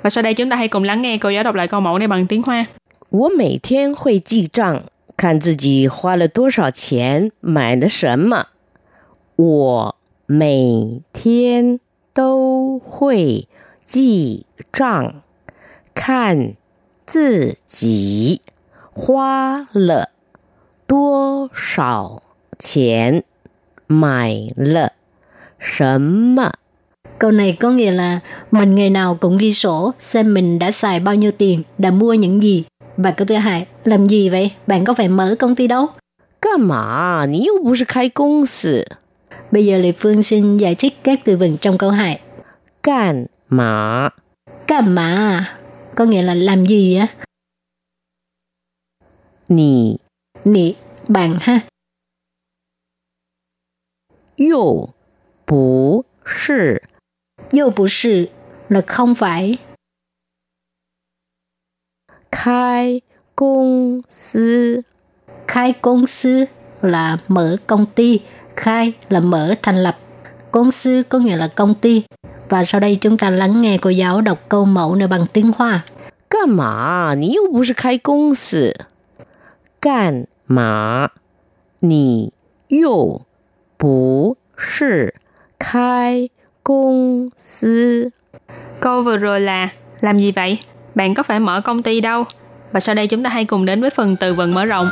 [0.03, 1.99] Và sau đây chúng ta hãy cùng lắng nghe cô giáo đọc lại câu mẫu
[1.99, 2.67] này bằng tiếng Hoa.
[3.11, 4.83] 我每天会记账，
[5.17, 8.47] 看自己花了多少钱，买了什么。
[9.37, 11.79] 我每天
[12.15, 13.47] 都会
[13.85, 15.23] 记账，
[15.95, 16.55] 看
[17.05, 18.41] 自己
[18.93, 20.11] 花了
[20.87, 22.23] 多少
[22.59, 23.23] 钱，
[23.87, 24.93] 买了
[25.59, 26.53] 什么。
[27.19, 31.01] Câu này có nghĩa là mình ngày nào cũng ghi sổ xem mình đã xài
[31.01, 32.65] bao nhiêu tiền, đã mua những gì.
[32.97, 34.51] Và câu thứ hai, làm gì vậy?
[34.67, 35.89] Bạn có phải mở công ty đâu?
[36.41, 37.27] 干嘛？
[37.27, 38.87] 你又不是开公司。
[39.52, 42.20] Bây giờ Lê Phương xin giải thích các từ vựng trong câu hỏi.
[42.84, 44.10] Cản mà.
[44.68, 45.58] Cản mà.
[45.96, 47.08] Có nghĩa là làm gì á?
[49.50, 49.96] Nì.
[50.46, 50.76] Nì.
[51.08, 51.60] Bạn ha.
[54.38, 54.90] Yô.
[55.48, 56.04] Bú.
[56.26, 56.54] Sì.
[57.52, 58.28] Yô bú sì
[58.70, 59.58] là không phải.
[62.32, 63.02] Khai
[63.36, 64.82] công sư.
[65.48, 66.46] Khai công sư
[66.82, 68.20] là mở công ty
[68.56, 69.98] khai là mở thành lập
[70.52, 72.04] công sư có nghĩa là công ty
[72.50, 75.52] và sau đây chúng ta lắng nghe cô giáo đọc câu mẫu này bằng tiếng
[75.58, 75.84] hoa
[76.32, 78.74] Càn mà, nì yô bù shì khai công sư.
[79.82, 81.08] Càn mà,
[81.82, 82.30] nì
[82.70, 83.22] yô
[83.80, 84.86] bù shì
[85.60, 86.30] khai
[86.64, 88.10] công sư.
[88.80, 89.70] Câu vừa rồi là
[90.02, 90.60] làm gì vậy?
[90.96, 92.24] Bạn có phải mở công ty đâu?
[92.72, 94.90] Và sau đây chúng ta hãy cùng đến với phần từ vựng mở rộng.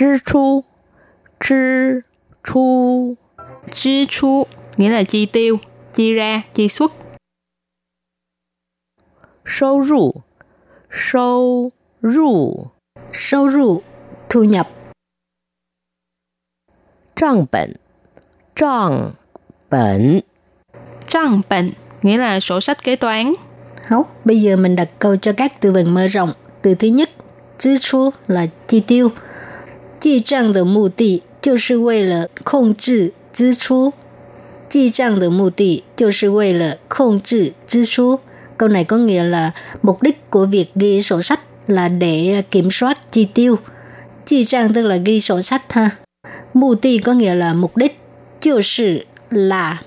[0.00, 0.64] 支出，
[1.40, 2.04] 支
[2.42, 3.16] 出，
[3.72, 5.58] Chi chu nghĩa là chi tiêu,
[5.92, 6.92] chi ra, chi xuất.
[9.44, 10.22] 收入，
[10.90, 12.70] 收入，
[13.12, 13.82] Sâu rụ,
[14.28, 14.68] thu nhập.
[17.14, 17.76] 账本，
[18.54, 19.14] 账
[19.70, 20.22] 本，
[21.06, 23.34] Trang bệnh nghĩa là sổ sách kế toán.
[23.88, 26.32] Hóc, bây giờ mình đặt câu cho các từ vựng mở rộng.
[26.62, 27.10] Từ thứ nhất,
[27.58, 29.10] 支出 là chi tiêu.
[30.00, 33.92] 记账的目的就是为了控制 支出。
[34.68, 38.20] 记账的目的就是为了控制支出。
[38.56, 43.12] Câu này có nghĩa là mục đích của việc ghi sổ sách là để kiểm soát
[43.12, 43.58] chi tiêu.
[44.24, 45.90] Chi trang tức là ghi sổ sách ha.
[46.54, 47.98] Mục đích có nghĩa là mục đích.
[48.40, 49.82] 就是là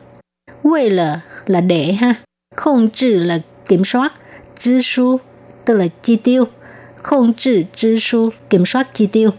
[0.63, 2.15] 为了 là để ha.
[2.56, 4.13] Không trừ là kiểm soát.
[4.56, 5.19] 支出
[5.65, 6.47] tức là chi tiêu.
[7.02, 9.32] Không trừ 支出 kiểm soát chi tiêu.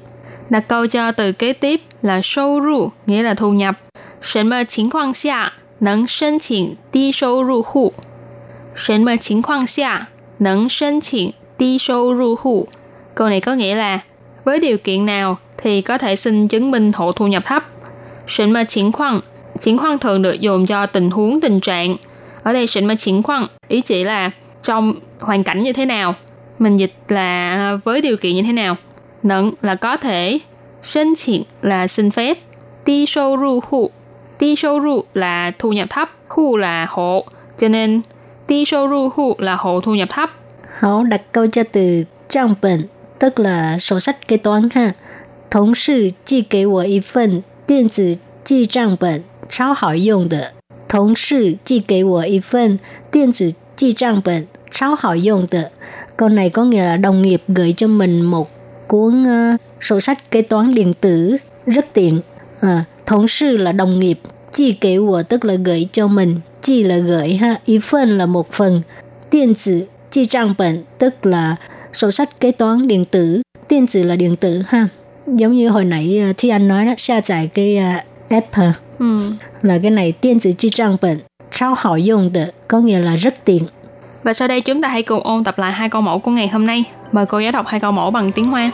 [0.50, 3.76] Đặt câu cho từ kế tiếp là 收入 nghĩa là thu nhập.
[4.20, 7.94] 什么情况下能申请低收入户？
[8.74, 10.08] 什么情况下
[10.38, 12.68] 能申请低收入户？
[13.14, 14.00] Câu này có nghĩa là
[14.44, 17.64] với điều kiện nào thì có thể xin chứng minh hộ thu nhập thấp.
[18.26, 19.22] 什么情况
[19.58, 21.96] 情况thường được dùng cho tình huống, tình trạng.
[22.42, 24.30] Ở đây 什么情况 ý chỉ là
[24.62, 26.14] trong hoàn cảnh như thế nào.
[26.58, 28.76] Mình dịch là với điều kiện như thế nào.
[29.24, 30.38] Nận là có thể,
[30.82, 32.38] xin 请 là xin phép,
[32.84, 33.90] đi sâu ru hụ.
[34.40, 37.24] Đi sâu ru là thu nhập thấp, hụ là hộ.
[37.58, 38.00] Cho nên
[38.48, 40.30] đi sâu ru hụ là hộ thu nhập thấp.
[40.78, 42.82] Hảo đặt câu cho từ trang bẩn,
[43.18, 44.92] tức là sổ sách kế toán ha.
[45.50, 50.52] Thống sự 寄给我一份电子记账本，超好用的。
[50.88, 52.78] 同事寄给我一份
[53.10, 55.70] 电子记账本，超好用的。
[56.16, 58.48] Câu này có nghĩa là đồng nghiệp gửi cho mình một
[58.87, 62.21] cuốn uh, sổ sách kế toán điện tử rất tiện.
[62.61, 64.19] À, thống sư là đồng nghiệp,
[64.53, 68.25] chi kế của tức là gửi cho mình, chi là gửi ha, ý phần là
[68.25, 68.81] một phần.
[69.31, 71.55] Điện tử chi trang bệnh tức là
[71.93, 74.87] sổ sách kế toán điện tử, điện tử là điện tử ha.
[75.27, 78.73] Giống như hồi nãy uh, Thi Anh nói đó, xa tải cái uh, app ha.
[78.99, 79.19] Ừ.
[79.61, 81.19] là cái này điện tử chi trang bệnh,
[81.51, 83.63] sao họ dùng được, có nghĩa là rất tiện.
[84.24, 86.48] Và sau đây chúng ta hãy cùng ôn tập lại hai câu mẫu của ngày
[86.48, 86.84] hôm nay.
[87.12, 88.72] Mời cô giáo đọc hai câu mẫu bằng tiếng Hoa.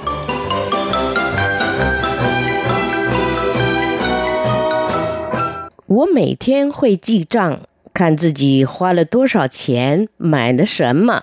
[5.89, 7.61] 我每天会记账，
[7.95, 11.23] 看自己花了多少钱，买了什么。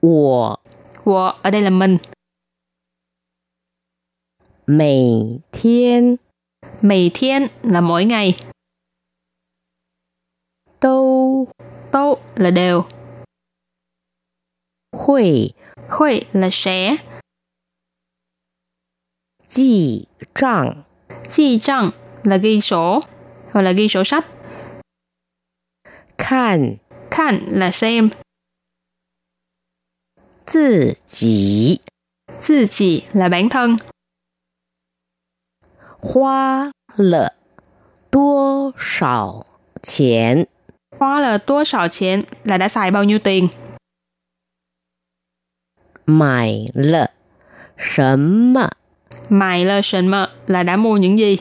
[0.00, 0.60] 我
[1.04, 1.98] Wo ở đây là mình.
[4.66, 6.18] 每天
[6.80, 8.34] Mì thiên là mỗi ngày.
[10.80, 11.46] 都
[11.90, 12.84] Tô là đều.
[14.97, 15.49] Hội
[15.89, 16.95] Hội là sẽ
[19.47, 20.83] Chi trạng
[21.29, 21.89] Chi trạng
[22.23, 22.99] là ghi sổ
[23.51, 24.25] Hoặc là ghi sổ sách
[26.17, 26.75] Khan
[27.11, 28.09] Khan là xem.
[30.53, 31.79] Tự chỉ.
[32.47, 33.77] Tự chỉ là bản thân.
[36.13, 37.33] Hoa lợ.
[38.11, 39.45] Đô sảo
[39.97, 40.43] tiền
[40.99, 43.47] Hoa là đô sảo tiền là đã xài bao nhiêu tiền?
[46.04, 47.10] 买了
[47.76, 48.70] 什么。
[49.28, 51.38] Mày là sần mờ là đã mua những gì.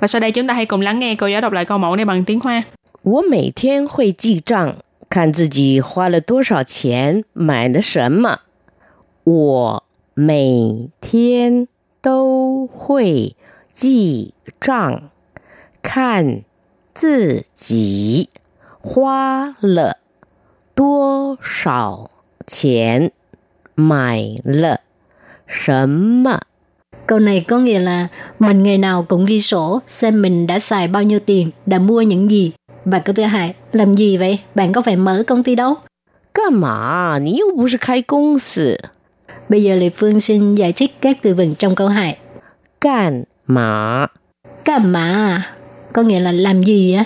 [0.00, 1.96] Và sau đây chúng ta hãy cùng lắng nghe cô giáo đọc lại câu mẫu
[1.96, 2.64] này bằng tiếng Hoa.
[3.02, 4.76] 我每天会记账，
[5.10, 8.40] 看自己花了多少钱，买了什么。
[9.24, 11.66] 我每天
[12.00, 13.34] 都会
[13.72, 15.10] 记账，
[15.82, 16.42] 看
[16.94, 18.28] 自己
[18.80, 19.98] 花了
[20.74, 22.10] 多少
[22.46, 23.10] 钱，
[23.76, 24.80] 买了
[25.46, 26.40] 什么。
[27.06, 28.08] Câu này có nghĩa là
[28.38, 32.02] mình ngày nào cũng ghi sổ xem mình đã xài bao nhiêu tiền, đã mua
[32.02, 32.52] những gì.
[32.84, 34.38] Và câu thứ hai, làm gì vậy?
[34.54, 35.76] Bạn có phải mở công ty đâu?
[36.34, 37.18] 干嘛？
[37.18, 38.78] 你又不是开公司，
[39.48, 42.18] Bây giờ Lê Phương xin giải thích các từ vựng trong câu 2.
[42.80, 44.08] 干嘛？
[44.64, 45.42] Cả mà
[45.92, 47.04] có nghĩa là làm gì á?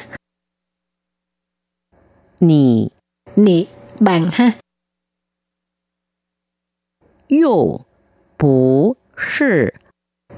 [2.41, 2.91] 你
[3.37, 3.67] Nị,
[4.01, 4.53] bạn ha.
[7.31, 7.85] 又
[8.37, 9.75] 不是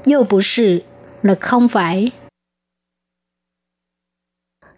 [0.04, 0.82] Dô bù sự
[1.22, 2.12] là không phải.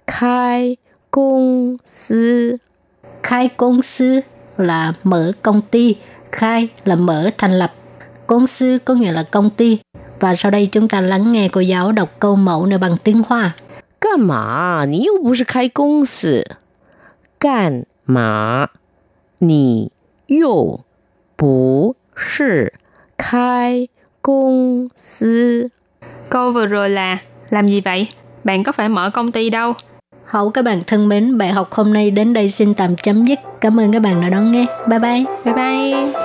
[0.07, 0.77] 开
[1.11, 2.59] 公司，
[3.23, 4.21] Khai công sư
[4.57, 5.97] là mở công ty.
[6.33, 7.75] Khai là mở thành lập.
[8.27, 9.79] Công sư có nghĩa là công ty.
[10.21, 13.23] Và sau đây chúng ta lắng nghe cô giáo đọc câu mẫu này bằng tiếng
[13.23, 13.57] Hoa.
[14.01, 14.87] 干嘛？
[14.87, 16.57] 你又不是开公司，
[17.39, 18.71] 干嘛？
[19.39, 19.93] 你
[20.27, 20.81] 又
[21.37, 22.70] 不 sở,
[23.18, 23.88] khai
[24.22, 25.70] công công 司.
[26.30, 27.18] Câu vừa rồi là
[27.50, 28.08] làm gì vậy?
[28.44, 29.74] Bạn có phải mở công ty đâu?
[30.26, 33.40] Hậu các bạn thân mến, bài học hôm nay đến đây xin tạm chấm dứt.
[33.62, 34.66] Cảm ơn các bạn đã đón nghe.
[34.88, 35.26] Bye bye.
[35.46, 36.25] Bye bye.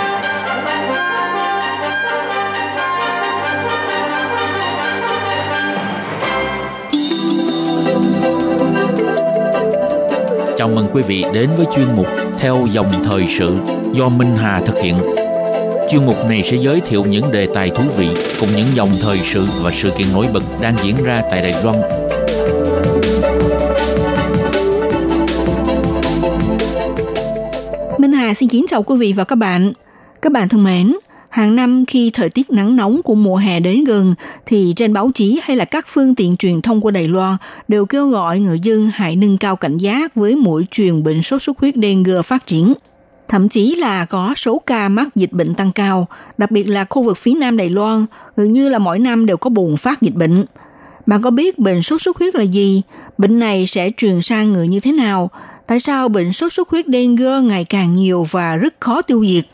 [10.61, 12.07] Chào mừng quý vị đến với chuyên mục
[12.39, 13.57] Theo dòng thời sự
[13.93, 14.95] do Minh Hà thực hiện.
[15.89, 19.17] Chuyên mục này sẽ giới thiệu những đề tài thú vị cùng những dòng thời
[19.17, 21.77] sự và sự kiện nổi bật đang diễn ra tại Đài Loan.
[27.97, 29.73] Minh Hà xin kính chào quý vị và các bạn.
[30.21, 30.93] Các bạn thân mến,
[31.31, 34.15] hàng năm khi thời tiết nắng nóng của mùa hè đến gần
[34.45, 37.85] thì trên báo chí hay là các phương tiện truyền thông của Đài Loan đều
[37.85, 41.59] kêu gọi người dân hãy nâng cao cảnh giác với mũi truyền bệnh sốt xuất
[41.59, 42.73] huyết dengue phát triển.
[43.27, 47.03] Thậm chí là có số ca mắc dịch bệnh tăng cao, đặc biệt là khu
[47.03, 50.15] vực phía Nam Đài Loan, gần như là mỗi năm đều có bùng phát dịch
[50.15, 50.45] bệnh.
[51.05, 52.81] Bạn có biết bệnh sốt xuất huyết là gì?
[53.17, 55.29] Bệnh này sẽ truyền sang người như thế nào?
[55.67, 59.45] Tại sao bệnh sốt xuất huyết dengue ngày càng nhiều và rất khó tiêu diệt?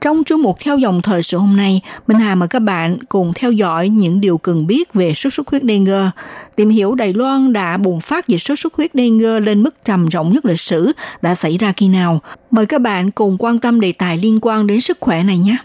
[0.00, 3.32] Trong chương mục theo dòng thời sự hôm nay, Minh Hà mời các bạn cùng
[3.34, 6.10] theo dõi những điều cần biết về sốt xuất huyết dengue,
[6.56, 10.10] tìm hiểu Đài Loan đã bùng phát dịch sốt xuất huyết dengue lên mức trầm
[10.10, 12.20] trọng nhất lịch sử đã xảy ra khi nào.
[12.50, 15.56] Mời các bạn cùng quan tâm đề tài liên quan đến sức khỏe này nhé.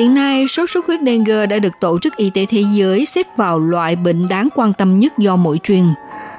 [0.00, 3.26] Hiện nay, sốt xuất huyết dengue đã được Tổ chức Y tế Thế giới xếp
[3.36, 5.84] vào loại bệnh đáng quan tâm nhất do mũi truyền.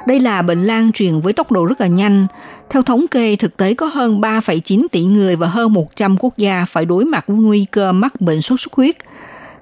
[0.08, 2.28] Đây là bệnh lan truyền với tốc độ rất là nhanh.
[2.70, 6.66] Theo thống kê, thực tế có hơn 3,9 tỷ người và hơn 100 quốc gia
[6.66, 8.96] phải đối mặt với nguy cơ mắc bệnh sốt xuất huyết.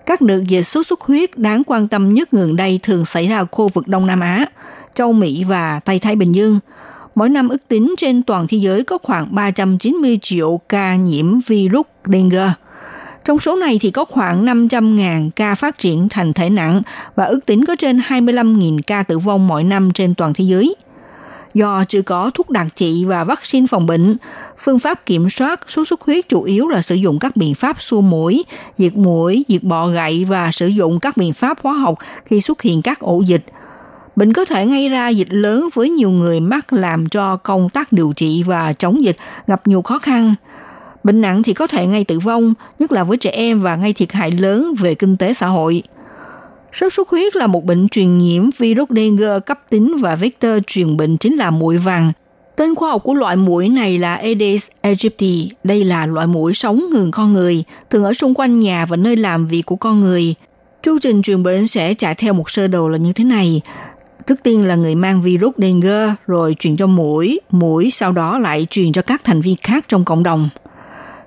[0.06, 3.38] Các đợt dịch sốt xuất huyết đáng quan tâm nhất gần đây thường xảy ra
[3.38, 4.46] ở khu vực Đông Nam Á,
[4.96, 6.60] châu Mỹ và Tây Thái Bình Dương.
[7.16, 11.86] Mỗi năm ước tính trên toàn thế giới có khoảng 390 triệu ca nhiễm virus
[12.06, 12.54] dengue.
[13.30, 16.82] Trong số này thì có khoảng 500.000 ca phát triển thành thể nặng
[17.16, 20.76] và ước tính có trên 25.000 ca tử vong mỗi năm trên toàn thế giới.
[21.54, 24.18] Do chưa có thuốc đặc trị và vaccine phòng bệnh,
[24.58, 27.82] phương pháp kiểm soát sốt xuất huyết chủ yếu là sử dụng các biện pháp
[27.82, 28.44] xua mũi,
[28.78, 32.62] diệt mũi, diệt bọ gậy và sử dụng các biện pháp hóa học khi xuất
[32.62, 33.46] hiện các ổ dịch.
[34.16, 37.92] Bệnh có thể gây ra dịch lớn với nhiều người mắc làm cho công tác
[37.92, 40.36] điều trị và chống dịch gặp nhiều khó khăn.
[41.04, 43.94] Bệnh nặng thì có thể ngay tử vong, nhất là với trẻ em và gây
[43.94, 45.84] thiệt hại lớn về kinh tế xã hội.
[46.74, 50.98] Sốt xuất huyết là một bệnh truyền nhiễm virus dengue cấp tính và vector truyền
[50.98, 52.12] bệnh chính là muỗi vàng.
[52.56, 55.50] Tên khoa học của loại muỗi này là Aedes aegypti.
[55.64, 59.16] Đây là loại muỗi sống gần con người, thường ở xung quanh nhà và nơi
[59.16, 60.36] làm việc của con người.
[60.84, 63.62] Chu trình truyền bệnh sẽ chạy theo một sơ đồ là như thế này.
[64.26, 68.68] Trước tiên là người mang virus dengue, rồi truyền cho mũi, mũi sau đó lại
[68.70, 70.50] truyền cho các thành viên khác trong cộng đồng.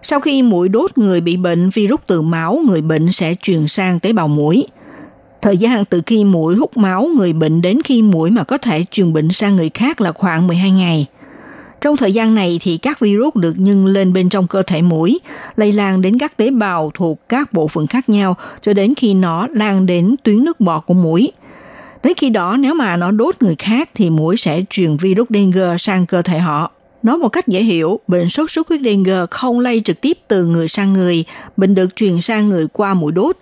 [0.05, 4.01] Sau khi mũi đốt người bị bệnh, virus từ máu người bệnh sẽ truyền sang
[4.01, 4.67] tế bào mũi.
[5.43, 8.85] Thời gian từ khi mũi hút máu người bệnh đến khi mũi mà có thể
[8.91, 11.07] truyền bệnh sang người khác là khoảng 12 ngày.
[11.81, 15.21] Trong thời gian này thì các virus được nhân lên bên trong cơ thể mũi,
[15.57, 19.15] lây lan đến các tế bào thuộc các bộ phận khác nhau cho đến khi
[19.15, 21.33] nó lan đến tuyến nước bọt của mũi.
[22.03, 25.79] Đến khi đó nếu mà nó đốt người khác thì mũi sẽ truyền virus dengue
[25.79, 26.71] sang cơ thể họ.
[27.03, 30.45] Nói một cách dễ hiểu, bệnh sốt xuất huyết dengue không lây trực tiếp từ
[30.45, 31.25] người sang người,
[31.57, 33.37] bệnh được truyền sang người qua mũi đốt.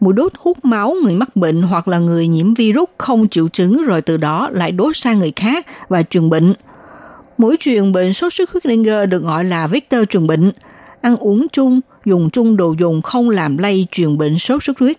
[0.00, 3.84] Mũi đốt hút máu người mắc bệnh hoặc là người nhiễm virus không triệu chứng
[3.84, 6.54] rồi từ đó lại đốt sang người khác và truyền bệnh.
[7.38, 10.52] Mũi truyền bệnh sốt xuất huyết dengue được gọi là vector truyền bệnh.
[11.00, 14.96] Ăn uống chung, dùng chung đồ dùng không làm lây truyền bệnh sốt xuất huyết.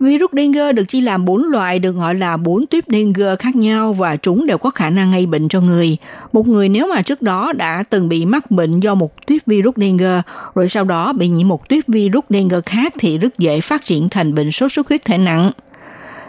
[0.00, 3.92] Virus dengue được chia làm 4 loại, được gọi là 4 tuyếp dengue khác nhau
[3.92, 5.96] và chúng đều có khả năng gây bệnh cho người.
[6.32, 9.76] Một người nếu mà trước đó đã từng bị mắc bệnh do một tuyếp virus
[9.76, 10.22] dengue,
[10.54, 14.08] rồi sau đó bị nhiễm một tuyếp virus dengue khác thì rất dễ phát triển
[14.08, 15.50] thành bệnh sốt xuất huyết thể nặng.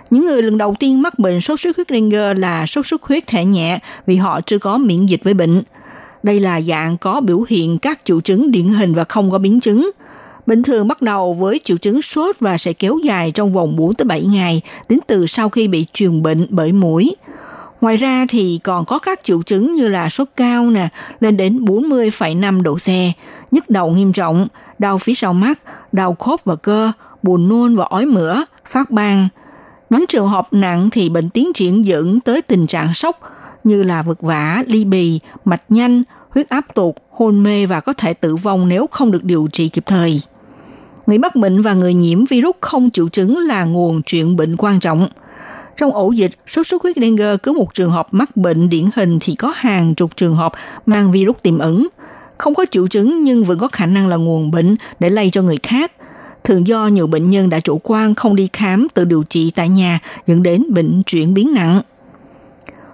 [0.09, 3.28] Những người lần đầu tiên mắc bệnh sốt xuất huyết dengue là sốt xuất huyết
[3.28, 5.63] thể nhẹ vì họ chưa có miễn dịch với bệnh.
[6.24, 9.59] Đây là dạng có biểu hiện các triệu chứng điển hình và không có biến
[9.59, 9.91] chứng.
[10.46, 13.94] Bình thường bắt đầu với triệu chứng sốt và sẽ kéo dài trong vòng 4
[13.94, 17.16] tới 7 ngày tính từ sau khi bị truyền bệnh bởi mũi.
[17.82, 20.88] Ngoài ra thì còn có các triệu chứng như là sốt cao nè,
[21.20, 22.88] lên đến 40,5 độ C,
[23.52, 24.48] nhức đầu nghiêm trọng,
[24.80, 25.60] đau phía sau mắt,
[25.92, 26.92] đau khớp và cơ,
[27.24, 29.28] buồn nôn và ói mửa, phát ban.
[29.89, 33.20] Những trường hợp nặng thì bệnh tiến triển dẫn tới tình trạng sốc,
[33.64, 37.94] như là vực vã, ly bì, mạch nhanh, huyết áp tụt, hôn mê và có
[37.94, 40.22] thể tử vong nếu không được điều trị kịp thời.
[41.12, 44.80] Người mắc bệnh và người nhiễm virus không triệu chứng là nguồn truyền bệnh quan
[44.80, 45.07] trọng.
[45.78, 49.18] Trong ổ dịch, sốt xuất huyết dengue cứ một trường hợp mắc bệnh điển hình
[49.22, 50.51] thì có hàng chục trường hợp
[50.86, 51.88] mang virus tiềm ẩn.
[52.38, 55.41] Không có triệu chứng nhưng vẫn có khả năng là nguồn bệnh để lây cho
[55.41, 55.91] người khác.
[56.43, 59.70] Thường do nhiều bệnh nhân đã chủ quan không đi khám tự điều trị tại
[59.70, 61.82] nhà dẫn đến bệnh chuyển biến nặng.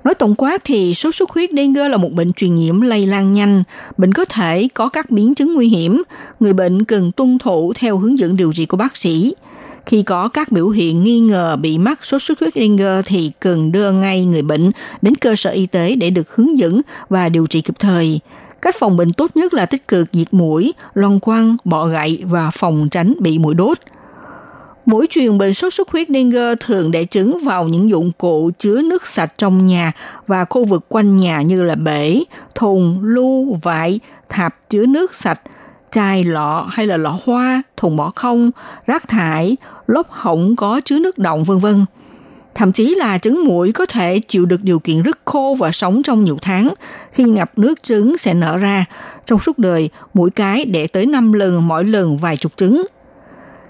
[0.03, 3.33] Nói tổng quát thì sốt xuất huyết dengue là một bệnh truyền nhiễm lây lan
[3.33, 3.63] nhanh.
[3.97, 6.03] Bệnh có thể có các biến chứng nguy hiểm.
[6.39, 9.33] Người bệnh cần tuân thủ theo hướng dẫn điều trị của bác sĩ.
[9.85, 13.71] Khi có các biểu hiện nghi ngờ bị mắc sốt xuất huyết dengue thì cần
[13.71, 14.71] đưa ngay người bệnh
[15.01, 18.19] đến cơ sở y tế để được hướng dẫn và điều trị kịp thời.
[18.61, 22.51] Cách phòng bệnh tốt nhất là tích cực diệt mũi, loang quăng, bọ gậy và
[22.53, 23.77] phòng tránh bị mũi đốt–
[24.87, 28.81] Mũi truyền bệnh sốt xuất huyết dengue thường để trứng vào những dụng cụ chứa
[28.81, 29.91] nước sạch trong nhà
[30.27, 32.23] và khu vực quanh nhà như là bể,
[32.55, 35.41] thùng, lu, vải, thạp chứa nước sạch,
[35.91, 38.51] chai lọ hay là lọ hoa, thùng bỏ không,
[38.85, 39.57] rác thải,
[39.87, 41.85] lốp hỏng có chứa nước động vân vân.
[42.55, 46.03] Thậm chí là trứng muỗi có thể chịu được điều kiện rất khô và sống
[46.03, 46.73] trong nhiều tháng.
[47.11, 48.85] Khi ngập nước trứng sẽ nở ra.
[49.25, 52.85] Trong suốt đời, mỗi cái đẻ tới 5 lần mỗi lần vài chục trứng.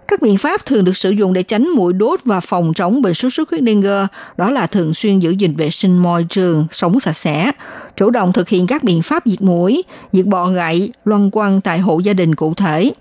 [0.08, 3.14] Các biện pháp thường được sử dụng để tránh mũi đốt và phòng chống bệnh
[3.14, 7.00] sốt xuất huyết dengue đó là thường xuyên giữ gìn vệ sinh môi trường, sống
[7.00, 7.52] sạch sẽ,
[7.96, 11.80] chủ động thực hiện các biện pháp diệt mũi, diệt bọ gậy, loăn quăng tại
[11.80, 12.92] hộ gia đình cụ thể.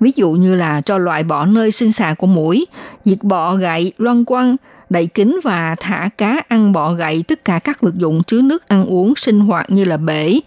[0.00, 2.66] Ví dụ như là cho loại bỏ nơi sinh sản của mũi,
[3.04, 4.56] diệt bọ gậy, loăn quăng,
[4.90, 8.68] đậy kín và thả cá ăn bọ gậy tất cả các vật dụng chứa nước
[8.68, 10.40] ăn uống sinh hoạt như là bể,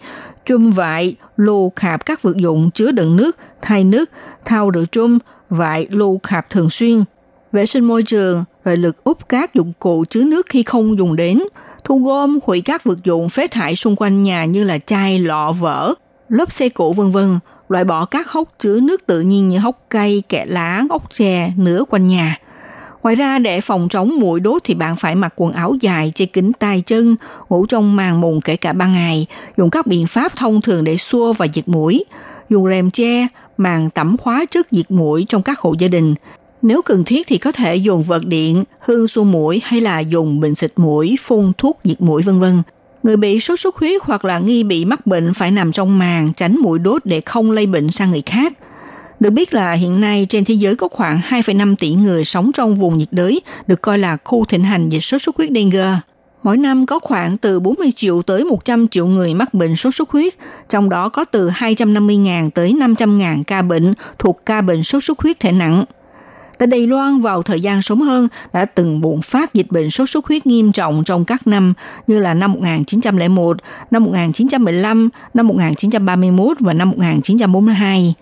[0.44, 4.10] chum vại, lô khạp các vật dụng chứa đựng nước, thay nước,
[4.44, 5.18] thao rửa chum,
[5.50, 7.04] vại lưu khạp thường xuyên,
[7.52, 11.16] vệ sinh môi trường, rồi lực úp các dụng cụ chứa nước khi không dùng
[11.16, 11.42] đến,
[11.84, 15.52] thu gom hủy các vật dụng phế thải xung quanh nhà như là chai, lọ,
[15.52, 15.94] vỡ,
[16.28, 17.38] lớp xe cũ vân vân,
[17.68, 21.52] loại bỏ các hốc chứa nước tự nhiên như hốc cây, kẹ lá, ốc chè,
[21.56, 22.38] nửa quanh nhà.
[23.02, 26.26] Ngoài ra để phòng chống mũi đốt thì bạn phải mặc quần áo dài, che
[26.26, 27.16] kính tay chân,
[27.48, 29.26] ngủ trong màn mùng kể cả ban ngày,
[29.56, 32.04] dùng các biện pháp thông thường để xua và diệt mũi,
[32.48, 33.26] dùng rèm che,
[33.56, 36.14] màn tẩm hóa chất diệt mũi trong các hộ gia đình.
[36.62, 40.40] Nếu cần thiết thì có thể dùng vật điện, hương xua mũi hay là dùng
[40.40, 42.62] bình xịt mũi, phun thuốc diệt mũi vân vân.
[43.02, 46.32] Người bị sốt xuất huyết hoặc là nghi bị mắc bệnh phải nằm trong màn
[46.36, 48.52] tránh mũi đốt để không lây bệnh sang người khác.
[49.20, 52.76] Được biết là hiện nay trên thế giới có khoảng 2,5 tỷ người sống trong
[52.76, 55.98] vùng nhiệt đới được coi là khu thịnh hành dịch sốt xuất huyết dengue.
[56.46, 60.10] Mỗi năm có khoảng từ 40 triệu tới 100 triệu người mắc bệnh sốt xuất
[60.10, 60.34] huyết,
[60.68, 65.40] trong đó có từ 250.000 tới 500.000 ca bệnh thuộc ca bệnh sốt xuất huyết
[65.40, 65.84] thể nặng.
[66.58, 70.10] Tại Đài Loan vào thời gian sớm hơn đã từng bùng phát dịch bệnh sốt
[70.10, 71.74] xuất huyết nghiêm trọng trong các năm
[72.06, 73.56] như là năm 1901,
[73.90, 78.14] năm 1915, năm 1931 và năm 1942.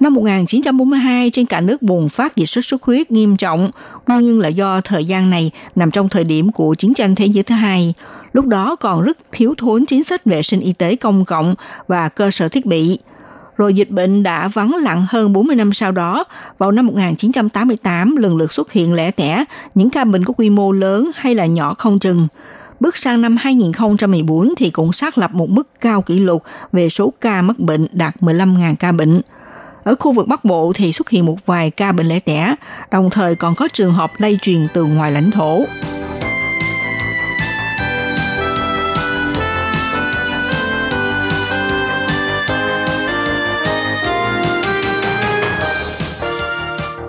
[0.00, 3.70] Năm 1942, trên cả nước bùng phát dịch sốt xuất huyết nghiêm trọng,
[4.06, 7.26] nguyên nhân là do thời gian này nằm trong thời điểm của chiến tranh thế
[7.26, 7.94] giới thứ hai.
[8.32, 11.54] Lúc đó còn rất thiếu thốn chính sách vệ sinh y tế công cộng
[11.88, 12.98] và cơ sở thiết bị.
[13.56, 16.24] Rồi dịch bệnh đã vắng lặng hơn 40 năm sau đó,
[16.58, 19.44] vào năm 1988 lần lượt xuất hiện lẻ tẻ
[19.74, 22.28] những ca bệnh có quy mô lớn hay là nhỏ không chừng.
[22.80, 26.42] Bước sang năm 2014 thì cũng xác lập một mức cao kỷ lục
[26.72, 29.20] về số ca mắc bệnh đạt 15.000 ca bệnh–
[29.86, 32.54] ở khu vực Bắc Bộ thì xuất hiện một vài ca bệnh lẻ tẻ,
[32.90, 35.64] đồng thời còn có trường hợp lây truyền từ ngoài lãnh thổ.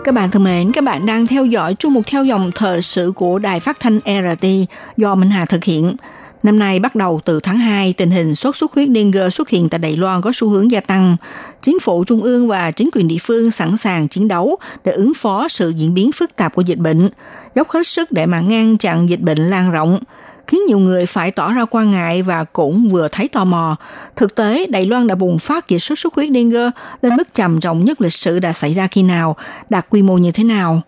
[0.03, 3.11] Các bạn thân mến, các bạn đang theo dõi chung mục theo dòng thời sự
[3.15, 4.47] của Đài Phát thanh RT
[4.97, 5.95] do Minh Hà thực hiện.
[6.43, 9.69] Năm nay bắt đầu từ tháng 2, tình hình sốt xuất huyết dengue xuất hiện
[9.69, 11.17] tại Đài Loan có xu hướng gia tăng.
[11.61, 15.13] Chính phủ trung ương và chính quyền địa phương sẵn sàng chiến đấu để ứng
[15.13, 17.09] phó sự diễn biến phức tạp của dịch bệnh,
[17.55, 19.99] dốc hết sức để mà ngăn chặn dịch bệnh lan rộng
[20.47, 23.75] khiến nhiều người phải tỏ ra quan ngại và cũng vừa thấy tò mò.
[24.15, 26.69] Thực tế, Đài Loan đã bùng phát dịch sốt xuất huyết dengue
[27.01, 29.35] lên mức trầm trọng nhất lịch sử đã xảy ra khi nào,
[29.69, 30.81] đạt quy mô như thế nào.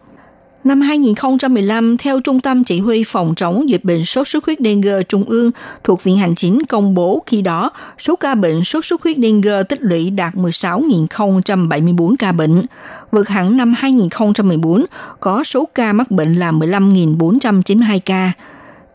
[0.70, 5.04] Năm 2015, theo Trung tâm Chỉ huy Phòng chống dịch bệnh sốt xuất huyết dengue
[5.04, 5.52] Trung ương
[5.84, 9.64] thuộc Viện Hành chính công bố khi đó, số ca bệnh sốt xuất huyết dengue
[9.64, 12.66] tích lũy đạt 16.074 ca bệnh.
[13.12, 14.86] Vượt hẳn năm 2014,
[15.20, 18.32] có số ca mắc bệnh là 15.492 ca.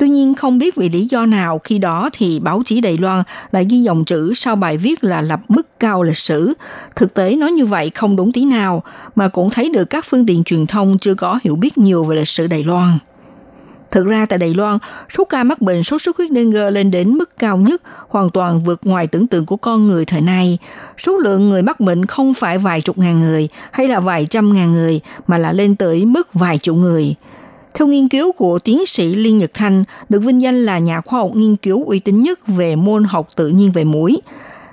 [0.04, 3.22] Tuy nhiên không biết vì lý do nào khi đó thì báo chí Đài Loan
[3.52, 6.54] lại ghi dòng chữ sau bài viết là lập mức cao lịch sử.
[6.96, 8.82] Thực tế nói như vậy không đúng tí nào,
[9.14, 12.16] mà cũng thấy được các phương tiện truyền thông chưa có hiểu biết nhiều về
[12.16, 12.98] lịch sử Đài Loan.
[13.90, 14.78] Thực ra tại Đài Loan,
[15.08, 18.60] số ca mắc bệnh sốt xuất huyết dengue lên đến mức cao nhất, hoàn toàn
[18.60, 20.58] vượt ngoài tưởng tượng của con người thời nay.
[20.98, 24.52] Số lượng người mắc bệnh không phải vài chục ngàn người hay là vài trăm
[24.52, 27.14] ngàn người, mà là lên tới mức vài triệu người.
[27.74, 31.20] Theo nghiên cứu của tiến sĩ Liên Nhật Thanh, được vinh danh là nhà khoa
[31.20, 34.20] học nghiên cứu uy tín nhất về môn học tự nhiên về mũi.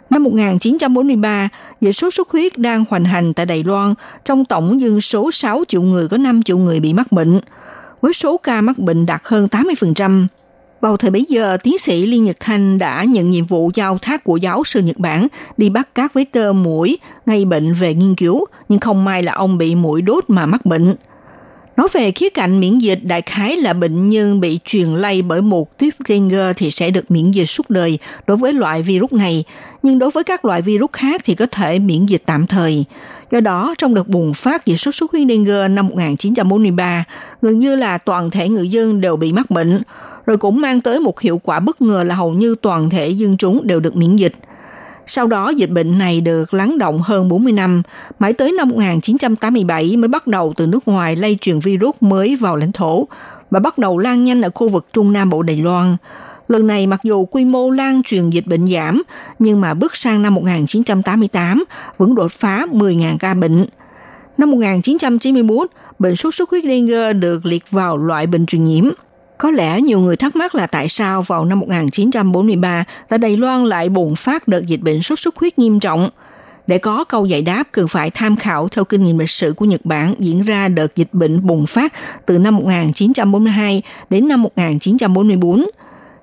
[0.09, 1.49] Năm 1943,
[1.81, 3.93] dịch sốt xuất huyết đang hoành hành tại Đài Loan,
[4.25, 7.39] trong tổng dân số 6 triệu người có 5 triệu người bị mắc bệnh,
[8.01, 10.27] với số ca mắc bệnh đạt hơn 80%.
[10.81, 14.23] Vào thời bấy giờ, tiến sĩ Liên Nhật Thanh đã nhận nhiệm vụ giao thác
[14.23, 15.27] của giáo sư Nhật Bản
[15.57, 19.33] đi bắt các vết tơ mũi gây bệnh về nghiên cứu, nhưng không may là
[19.33, 20.95] ông bị mũi đốt mà mắc bệnh.
[21.77, 25.41] Nói về khía cạnh miễn dịch, đại khái là bệnh nhân bị truyền lây bởi
[25.41, 29.43] một tuyết dengue thì sẽ được miễn dịch suốt đời đối với loại virus này,
[29.83, 32.85] nhưng đối với các loại virus khác thì có thể miễn dịch tạm thời.
[33.31, 37.03] Do đó, trong đợt bùng phát dịch sốt xuất huyết dengue năm 1943,
[37.41, 39.81] gần như là toàn thể người dân đều bị mắc bệnh,
[40.25, 43.37] rồi cũng mang tới một hiệu quả bất ngờ là hầu như toàn thể dân
[43.37, 44.33] chúng đều được miễn dịch–
[45.13, 47.81] sau đó dịch bệnh này được lắng động hơn 40 năm,
[48.19, 52.55] mãi tới năm 1987 mới bắt đầu từ nước ngoài lây truyền virus mới vào
[52.55, 53.07] lãnh thổ
[53.49, 55.97] và bắt đầu lan nhanh ở khu vực Trung Nam Bộ Đài Loan.
[56.47, 59.03] Lần này mặc dù quy mô lan truyền dịch bệnh giảm,
[59.39, 61.63] nhưng mà bước sang năm 1988
[61.97, 63.65] vẫn đột phá 10.000 ca bệnh.
[64.37, 65.67] Năm 1991,
[65.99, 68.89] bệnh sốt xuất huyết dengue được liệt vào loại bệnh truyền nhiễm–
[69.41, 73.65] có lẽ nhiều người thắc mắc là tại sao vào năm 1943 tại Đài Loan
[73.65, 76.09] lại bùng phát đợt dịch bệnh sốt xuất huyết nghiêm trọng.
[76.67, 79.65] Để có câu giải đáp cần phải tham khảo theo kinh nghiệm lịch sử của
[79.65, 81.93] Nhật Bản diễn ra đợt dịch bệnh bùng phát
[82.25, 85.65] từ năm 1942 đến năm 1944.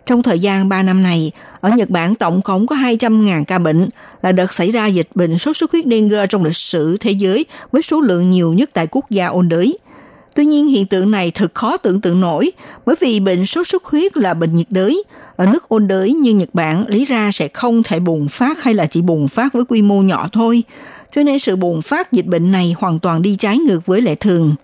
[0.07, 3.89] Trong thời gian 3 năm này, ở Nhật Bản tổng cộng có 200.000 ca bệnh,
[4.23, 7.45] là đợt xảy ra dịch bệnh sốt xuất huyết dengue trong lịch sử thế giới
[7.73, 9.79] với số lượng nhiều nhất tại quốc gia ôn đới–
[10.39, 12.51] Tuy nhiên hiện tượng này thật khó tưởng tượng nổi
[12.86, 15.03] bởi vì bệnh sốt xuất huyết là bệnh nhiệt đới.
[15.36, 18.74] Ở nước ôn đới như Nhật Bản lý ra sẽ không thể bùng phát hay
[18.74, 20.62] là chỉ bùng phát với quy mô nhỏ thôi.
[21.11, 24.14] Cho nên sự bùng phát dịch bệnh này hoàn toàn đi trái ngược với lệ
[24.14, 24.55] thường.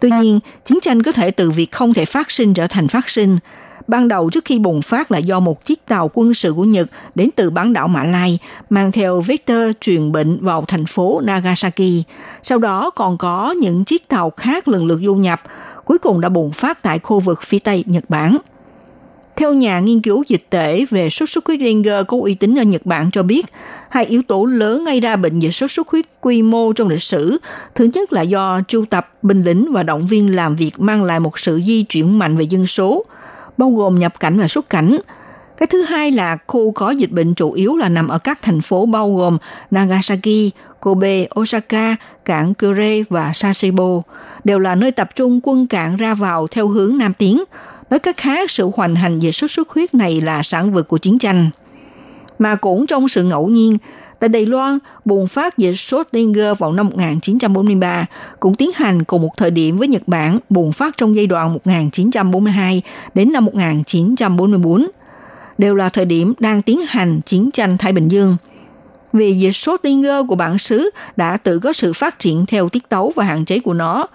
[0.00, 3.10] Tuy nhiên, chiến tranh có thể từ việc không thể phát sinh trở thành phát
[3.10, 3.38] sinh–
[3.88, 6.88] Ban đầu trước khi bùng phát là do một chiếc tàu quân sự của Nhật
[7.14, 8.38] đến từ bán đảo Mã Lai
[8.70, 12.04] mang theo vector truyền bệnh vào thành phố Nagasaki.
[12.42, 15.42] Sau đó còn có những chiếc tàu khác lần lượt du nhập,
[15.84, 18.38] cuối cùng đã bùng phát tại khu vực phía Tây Nhật Bản.
[19.36, 22.62] Theo nhà nghiên cứu dịch tễ về sốt xuất huyết dengue có uy tín ở
[22.62, 23.46] Nhật Bản cho biết,
[23.90, 27.02] hai yếu tố lớn gây ra bệnh dịch sốt xuất huyết quy mô trong lịch
[27.02, 27.38] sử.
[27.74, 31.20] Thứ nhất là do tru tập binh lính và động viên làm việc mang lại
[31.20, 33.04] một sự di chuyển mạnh về dân số–
[33.58, 34.98] bao gồm nhập cảnh và xuất cảnh.
[35.56, 38.60] Cái thứ hai là khu có dịch bệnh chủ yếu là nằm ở các thành
[38.60, 39.38] phố bao gồm
[39.70, 44.02] Nagasaki, Kobe, Osaka, cảng Kure và Sasebo,
[44.44, 47.44] đều là nơi tập trung quân cảng ra vào theo hướng Nam Tiến.
[47.90, 50.98] Nói cách khác, sự hoành hành về sốt xuất huyết này là sản vật của
[50.98, 51.50] chiến tranh.
[52.38, 53.78] Mà cũng trong sự ngẫu nhiên,
[54.20, 58.06] Tại Đài Loan, bùng phát dịch sốt dengue vào năm 1943
[58.40, 61.52] cũng tiến hành cùng một thời điểm với Nhật Bản bùng phát trong giai đoạn
[61.52, 62.82] 1942
[63.14, 64.88] đến năm 1944.
[65.58, 68.36] Đều là thời điểm đang tiến hành chiến tranh Thái Bình Dương.
[69.12, 72.88] Vì dịch sốt dengue của bản xứ đã tự có sự phát triển theo tiết
[72.88, 74.06] tấu và hạn chế của nó,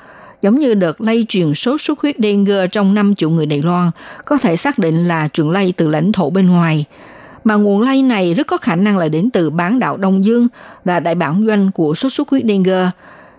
[0.41, 3.91] giống như đợt lây truyền sốt xuất huyết dengue trong 5 triệu người Đài Loan,
[4.25, 6.85] có thể xác định là truyền lây từ lãnh thổ bên ngoài–
[7.43, 10.47] mà nguồn lây này rất có khả năng là đến từ bán đảo Đông Dương,
[10.85, 12.89] là đại bản doanh của sốt xuất huyết dengue.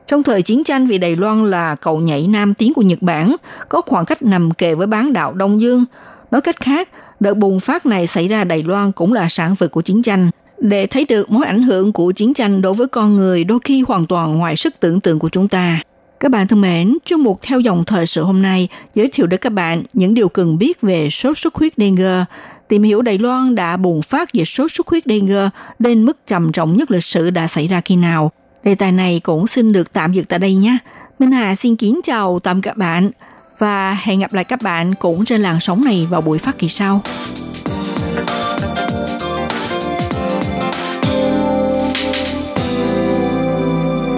[0.06, 3.36] Trong thời chiến tranh vì Đài Loan là cầu nhảy nam tiến của Nhật Bản,
[3.68, 5.84] có khoảng cách nằm kề với bán đảo Đông Dương.
[6.30, 6.88] Nói cách khác,
[7.20, 10.30] đợt bùng phát này xảy ra Đài Loan cũng là sản vật của chiến tranh.
[10.58, 13.84] Để thấy được mối ảnh hưởng của chiến tranh đối với con người đôi khi
[13.88, 15.80] hoàn toàn ngoài sức tưởng tượng của chúng ta.
[16.20, 19.40] Các bạn thân mến, chương mục theo dòng thời sự hôm nay giới thiệu đến
[19.40, 22.24] các bạn những điều cần biết về sốt xuất huyết dengue
[22.68, 25.48] tìm hiểu Đài Loan đã bùng phát dịch sốt xuất huyết dengue
[25.78, 28.32] lên mức trầm trọng nhất lịch sử đã xảy ra khi nào.
[28.64, 30.78] Đề tài này cũng xin được tạm dừng tại đây nhé.
[31.18, 33.10] Minh Hà xin kính chào tạm các bạn
[33.58, 36.68] và hẹn gặp lại các bạn cũng trên làn sóng này vào buổi phát kỳ
[36.68, 37.00] sau.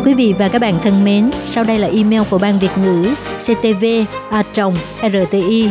[0.04, 3.14] Quý vị và các bạn thân mến, sau đây là email của Ban Việt ngữ
[3.38, 3.84] ctv
[4.30, 4.42] a
[5.02, 5.70] rti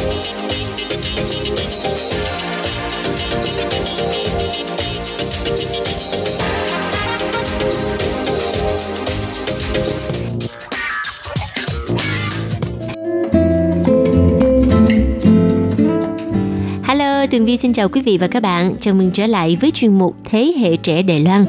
[17.41, 18.75] Tường Vi xin chào quý vị và các bạn.
[18.79, 21.45] Chào mừng trở lại với chuyên mục Thế hệ trẻ Đài Loan.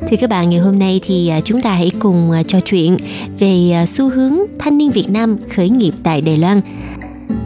[0.00, 2.96] Thưa các bạn, ngày hôm nay thì à, chúng ta hãy cùng à, trò chuyện
[3.38, 6.60] về à, xu hướng thanh niên Việt Nam khởi nghiệp tại Đài Loan.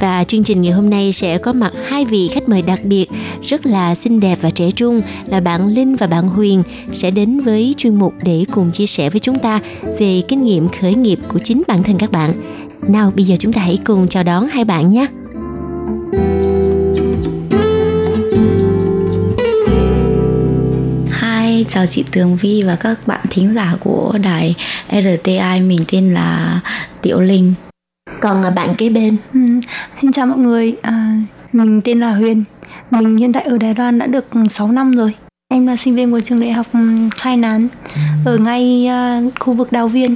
[0.00, 3.06] Và chương trình ngày hôm nay sẽ có mặt hai vị khách mời đặc biệt
[3.42, 7.40] rất là xinh đẹp và trẻ trung là bạn Linh và bạn Huyền sẽ đến
[7.40, 9.60] với chuyên mục để cùng chia sẻ với chúng ta
[9.98, 12.32] về kinh nghiệm khởi nghiệp của chính bản thân các bạn.
[12.88, 15.06] Nào bây giờ chúng ta hãy cùng chào đón hai bạn nhé.
[21.68, 24.54] Chào chị Tường Vi và các bạn thính giả của đài
[24.90, 25.60] RTI.
[25.60, 26.60] Mình tên là
[27.02, 27.54] Tiểu Linh.
[28.20, 29.40] Còn à, bạn kế bên Ừ,
[29.96, 31.16] xin chào mọi người, à,
[31.52, 32.44] mình tên là Huyền.
[32.90, 35.14] Mình hiện tại ở Đài Loan đã được 6 năm rồi.
[35.48, 37.68] Em là sinh viên của trường đại học ừm, Khai Nán
[38.24, 40.14] ở ngay à, khu vực Đào Viên.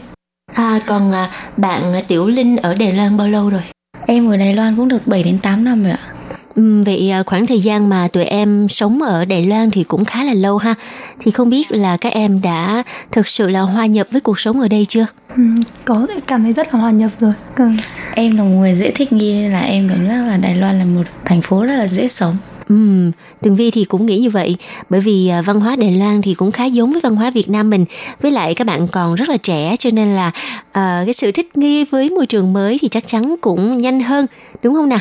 [0.55, 3.63] À, còn à, bạn Tiểu Linh ở Đài Loan bao lâu rồi?
[4.07, 6.01] Em ở Đài Loan cũng được 7 đến 8 năm rồi ạ.
[6.55, 10.05] Ừm, vậy à, khoảng thời gian mà tụi em sống ở Đài Loan thì cũng
[10.05, 10.75] khá là lâu ha.
[11.21, 12.83] Thì không biết là các em đã
[13.13, 15.07] thực sự là hòa nhập với cuộc sống ở đây chưa?
[15.37, 15.43] Ừ,
[15.85, 17.33] có cảm thấy rất là hòa nhập rồi.
[17.57, 17.65] Ừ.
[18.15, 20.79] Em là một người dễ thích nghi nên là em cảm giác là Đài Loan
[20.79, 22.37] là một thành phố rất là dễ sống.
[22.69, 24.57] Ừm, Tường Vi thì cũng nghĩ như vậy
[24.91, 27.49] bởi vì à, văn hóa Đài Loan thì cũng khá giống với văn hóa Việt
[27.49, 27.85] Nam mình
[28.21, 30.31] với lại các bạn còn rất là trẻ cho nên là
[30.73, 34.27] à, cái sự thích nghi với môi trường mới thì chắc chắn cũng nhanh hơn
[34.63, 35.01] đúng không nào?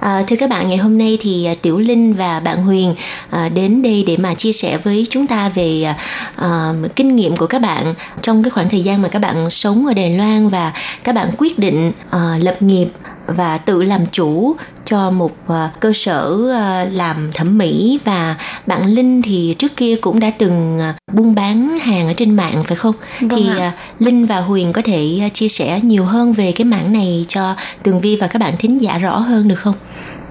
[0.00, 2.94] À, thưa các bạn ngày hôm nay thì à, Tiểu Linh và bạn Huyền
[3.30, 5.96] à, đến đây để mà chia sẻ với chúng ta về à,
[6.36, 9.86] à, kinh nghiệm của các bạn trong cái khoảng thời gian mà các bạn sống
[9.86, 10.72] ở Đài Loan và
[11.04, 12.88] các bạn quyết định à, lập nghiệp
[13.26, 14.56] và tự làm chủ
[14.88, 18.36] cho một à, cơ sở à, làm thẩm mỹ và
[18.66, 22.64] bạn Linh thì trước kia cũng đã từng à, buôn bán hàng ở trên mạng
[22.64, 22.94] phải không?
[23.20, 23.72] Vâng thì ạ.
[23.98, 28.00] Linh và Huyền có thể chia sẻ nhiều hơn về cái mảng này cho Tường
[28.00, 29.74] Vi và các bạn thính giả rõ hơn được không?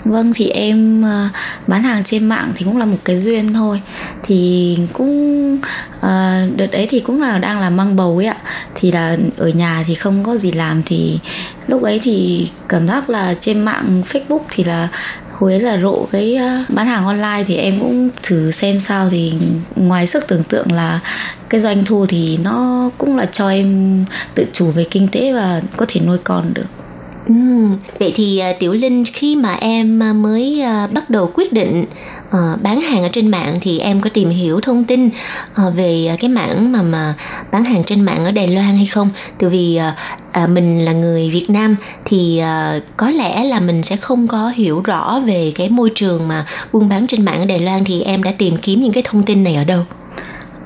[0.10, 1.28] Vâng thì em ờ,
[1.68, 3.82] bán hàng trên mạng thì cũng là một cái duyên thôi.
[4.24, 5.60] Thì cũng
[6.02, 8.38] ờ, đợt ấy thì cũng là đang là mang bầu ấy ạ.
[8.76, 11.20] Thì là ở nhà thì không có gì làm thì
[11.68, 14.88] lúc ấy thì cảm giác là trên mạng Facebook thì là
[15.32, 19.10] hồi ấy là rộ cái ờ, bán hàng online thì em cũng thử xem sao.
[19.10, 19.34] Thì
[19.76, 21.00] ngoài sức tưởng tượng là
[21.50, 24.06] cái doanh thu thì nó cũng là cho em
[24.36, 26.87] tự chủ về kinh tế và có thể nuôi con được.
[27.28, 27.34] Ừ.
[28.00, 31.86] Vậy thì à, Tiểu Linh khi mà em à, mới à, bắt đầu quyết định
[32.62, 35.10] bán hàng ở trên mạng thì em có tìm hiểu thông tin
[35.76, 37.14] về cái mảng mà mà
[37.52, 39.10] bán hàng trên mạng ở Đài Loan hay không?
[39.38, 39.80] Từ vì
[40.48, 41.76] mình là người Việt Nam
[42.06, 42.42] thì
[42.98, 46.90] có lẽ là mình sẽ không có hiểu rõ về cái môi trường mà buôn
[46.90, 49.44] bán trên mạng ở Đài Loan thì em đã tìm kiếm những cái thông tin
[49.44, 49.84] này ở đâu?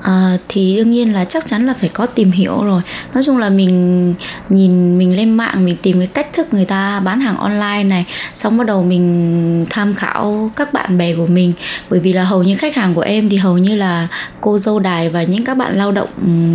[0.02, 2.82] À, thì đương nhiên là chắc chắn là phải có tìm hiểu rồi.
[3.14, 4.14] Nói chung là mình
[4.48, 8.04] nhìn mình lên mạng mình tìm cái cách thức người ta bán hàng online này
[8.34, 11.52] xong bắt đầu mình tham khảo các bạn bè của mình.
[11.90, 14.08] Bởi vì là hầu như khách hàng của em thì hầu như là
[14.40, 16.08] cô dâu đài và những các bạn lao động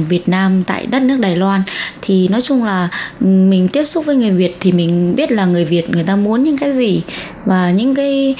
[0.09, 1.61] Việt Nam tại đất nước Đài Loan.
[2.01, 2.89] Thì nói chung là
[3.19, 6.15] ừ, mình tiếp xúc với người Việt thì mình biết là người Việt người ta
[6.15, 7.01] muốn những cái gì
[7.45, 8.35] và những cái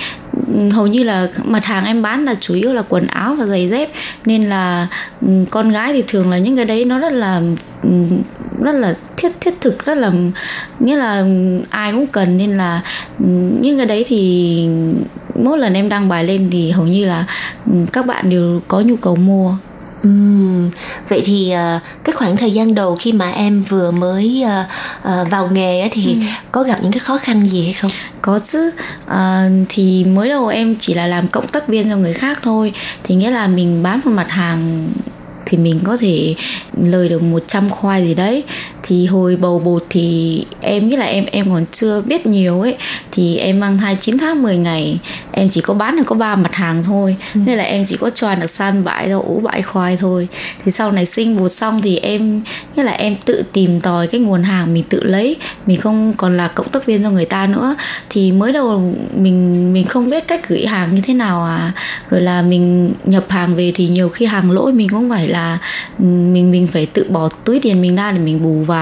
[0.72, 3.70] hầu như là mặt hàng em bán là chủ yếu là quần áo và giày
[3.70, 3.90] dép.
[4.26, 4.88] Nên là
[5.22, 7.42] ừ, con gái thì thường là những cái đấy nó rất là
[7.84, 7.90] ừ,
[8.64, 10.12] rất là thiết thiết thực, rất là,
[10.80, 11.26] nghĩa là
[11.70, 12.38] ai cũng cần.
[12.38, 12.82] Nên là
[13.20, 13.26] ừ,
[13.62, 14.70] những cái đấy thì
[15.36, 17.26] mỗi lần em đăng bài lên thì hầu như là
[17.94, 19.58] các bạn đều có nhu cầu mua.
[21.10, 24.68] Vậy thì à, cái khoảng thời gian đầu khi mà em vừa mới à,
[25.04, 26.18] à, vào nghề thì
[26.52, 27.92] có gặp những cái khó khăn gì hay không?
[28.22, 28.72] có chứ.
[29.06, 32.74] À, thì mới đầu em chỉ là làm cộng tác viên cho người khác thôi.
[33.04, 34.90] Thì nghĩa là mình bán một mặt hàng
[35.46, 36.36] thì mình có thể
[36.84, 38.44] lời được 100 khoai gì đấy
[38.88, 42.76] thì hồi bầu bột thì em nghĩ là em em còn chưa biết nhiều ấy
[43.12, 45.00] thì em mang thai 9 tháng 10 ngày.
[45.32, 47.16] Em chỉ có bán được có ba mặt hàng thôi.
[47.34, 47.40] Ừ.
[47.46, 50.28] nên là em chỉ có choàn được san bãi rau ủ bãi khoai thôi.
[50.66, 52.42] Thì sau này sinh bột xong thì em
[52.76, 55.36] nghĩa là em tự tìm tòi cái nguồn hàng mình tự lấy.
[55.66, 57.76] Mình không còn là cộng tác viên cho người ta nữa.
[58.10, 61.72] Thì mới đầu mình mình không biết cách gửi hàng như thế nào à.
[62.10, 65.58] Rồi là mình nhập hàng về thì nhiều khi hàng lỗi mình cũng phải là
[66.00, 68.77] mình mình phải tự bỏ túi tiền mình ra để mình bù vào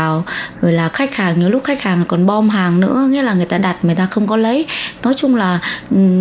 [0.61, 3.45] rồi là khách hàng nhiều lúc khách hàng còn bom hàng nữa nghĩa là người
[3.45, 4.65] ta đặt người ta không có lấy.
[5.03, 5.59] Nói chung là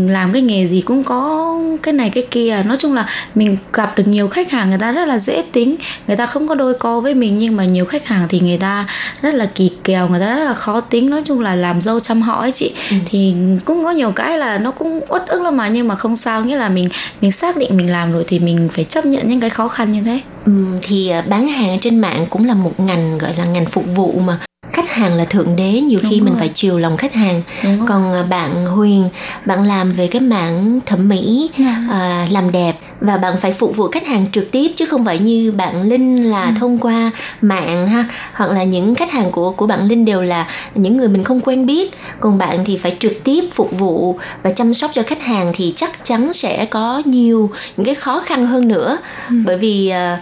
[0.06, 2.62] làm cái nghề gì cũng có cái này cái kia.
[2.66, 5.76] Nói chung là mình gặp được nhiều khách hàng người ta rất là dễ tính.
[6.06, 8.58] Người ta không có đôi co với mình nhưng mà nhiều khách hàng thì người
[8.58, 8.86] ta
[9.22, 11.10] rất là kỳ kèo người ta rất là khó tính.
[11.10, 12.72] Nói chung là làm dâu chăm họ ấy chị.
[12.90, 12.96] Ừ.
[13.06, 16.16] thì cũng có nhiều cái là nó cũng uất ức lắm mà nhưng mà không
[16.16, 16.44] sao.
[16.44, 16.88] Nghĩa là mình
[17.20, 19.92] mình xác định mình làm rồi thì mình phải chấp nhận những cái khó khăn
[19.92, 20.12] như thế.
[20.12, 20.33] ừ,
[20.82, 24.12] thì à, bán hàng trên mạng cũng là một ngành, gọi là ngành phục vụ
[24.12, 24.38] mà
[24.74, 26.24] khách hàng là thượng đế nhiều Đúng khi rồi.
[26.24, 27.42] mình phải chiều lòng khách hàng
[27.86, 29.08] còn à, bạn huyền
[29.46, 31.50] bạn làm về cái mảng thẩm mỹ.
[31.58, 31.76] Dạ.
[31.90, 35.18] à, làm đẹp và bạn phải phục vụ khách hàng trực tiếp chứ không phải
[35.18, 36.52] như bạn linh là ừ.
[36.60, 37.10] thông qua
[37.40, 41.08] mạng ha hoặc là những khách hàng của của bạn linh đều là những người
[41.08, 44.90] mình không quen biết còn bạn thì phải trực tiếp phục vụ và chăm sóc
[44.94, 48.98] cho khách hàng thì chắc chắn sẽ có nhiều những cái khó khăn hơn nữa
[49.28, 49.34] ừ.
[49.44, 50.18] bởi vì uh,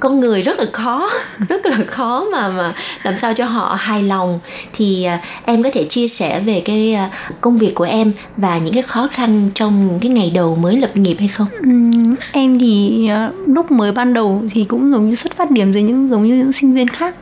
[0.00, 1.10] con người rất là khó,
[1.48, 4.40] rất là khó mà mà làm sao cho họ hài lòng.
[4.72, 8.58] Thì à, em có thể chia sẻ về cái à, công việc của em và
[8.58, 11.48] những cái khó khăn trong cái ngày đầu mới lập nghiệp hay không?
[12.32, 15.82] Em thì à, lúc mới ban đầu thì cũng giống như xuất phát điểm dưới
[15.82, 17.14] những, giống như những sinh viên khác.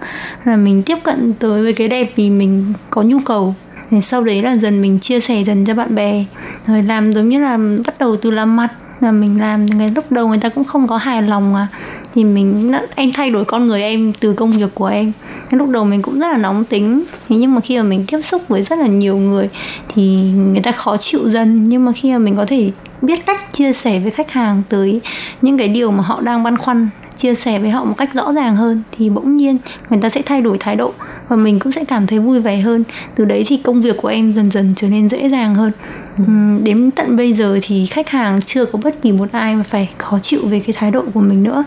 [0.44, 3.54] Là mình tiếp cận tới với cái đẹp vì mình có nhu cầu.
[3.90, 6.24] Thì sau đấy là dần mình chia sẻ dần cho bạn bè.
[6.66, 8.68] Rồi làm giống như là bắt đầu từ làm mặt
[9.00, 11.66] là mình làm người lúc đầu người ta cũng không có hài lòng à
[12.14, 15.12] thì mình em thay đổi con người em từ công việc của em.
[15.50, 17.04] Lúc đầu mình cũng rất là nóng tính.
[17.28, 19.48] Thế nhưng mà khi mà mình tiếp xúc với rất là nhiều người
[19.88, 21.68] thì người ta khó chịu dần.
[21.68, 22.70] Nhưng mà khi mà mình có thể
[23.02, 25.00] biết cách chia sẻ với khách hàng tới
[25.42, 28.32] những cái điều mà họ đang băn khoăn chia sẻ với họ một cách rõ
[28.32, 29.58] ràng hơn thì bỗng nhiên
[29.90, 30.92] người ta sẽ thay đổi thái độ
[31.28, 32.84] và mình cũng sẽ cảm thấy vui vẻ hơn.
[33.14, 35.72] Từ đấy thì công việc của em dần dần trở nên dễ dàng hơn.
[36.18, 36.24] Ừ.
[36.62, 39.90] đến tận bây giờ thì khách hàng chưa có bất kỳ một ai mà phải
[39.98, 41.64] khó chịu về cái thái độ của mình nữa.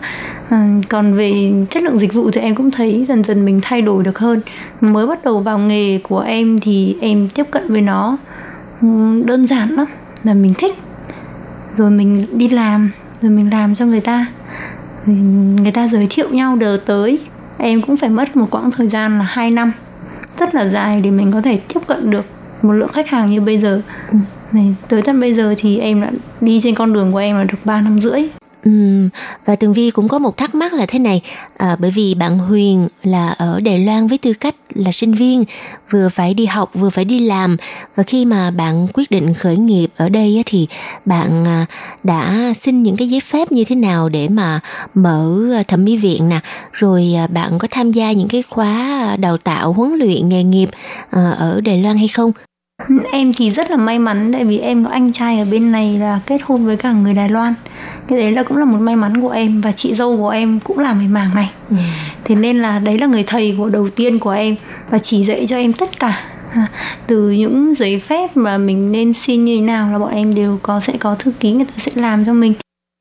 [0.48, 3.82] À, còn về chất lượng dịch vụ thì em cũng thấy dần dần mình thay
[3.82, 4.40] đổi được hơn.
[4.80, 8.16] Mới bắt đầu vào nghề của em thì em tiếp cận với nó
[9.24, 9.86] đơn giản lắm
[10.24, 10.74] là mình thích.
[11.74, 12.90] Rồi mình đi làm
[13.20, 14.26] rồi mình làm cho người ta
[15.62, 17.18] người ta giới thiệu nhau đều tới.
[17.58, 19.72] Em cũng phải mất một quãng thời gian là 2 năm.
[20.38, 22.24] Rất là dài để mình có thể tiếp cận được
[22.62, 23.82] một lượng khách hàng như bây giờ.
[24.12, 24.18] Ừ.
[24.52, 27.44] này tới tận bây giờ thì em đã đi trên con đường của em là
[27.44, 28.22] được 3 năm rưỡi
[28.64, 28.70] Ừ,
[29.44, 31.22] và Tường Vi cũng có một thắc mắc là thế này.
[31.56, 35.44] À, bởi vì bạn Huyền là ở Đài Loan với tư cách là sinh viên
[35.90, 37.56] vừa phải đi học vừa phải đi làm.
[37.94, 40.66] Và khi mà bạn quyết định khởi nghiệp ở đây thì
[41.04, 41.66] bạn à,
[42.02, 44.60] đã xin những cái giấy phép như thế nào để mà
[44.94, 46.40] mở à, thẩm mỹ viện nè?
[46.72, 50.68] Rồi à, bạn có tham gia những cái khóa đào tạo huấn luyện nghề nghiệp
[51.10, 52.32] à, ở Đài Loan hay không?
[53.12, 55.98] Em thì rất là may mắn tại vì em có anh trai ở bên này
[55.98, 57.54] là kết hôn với cả người Đài Loan.
[58.08, 60.60] Cái đấy là cũng là một may mắn của em và chị dâu của em
[60.60, 61.50] cũng làm về mảng này.
[61.70, 61.76] Ừ.
[62.24, 64.56] thế nên là đấy là người thầy của đầu tiên của em
[64.90, 66.20] và chỉ dạy cho em tất cả.
[66.54, 66.66] À,
[67.06, 70.58] từ những giấy phép mà mình nên xin như thế nào là bọn em đều
[70.62, 72.54] có sẽ có thư ký người ta sẽ làm cho mình.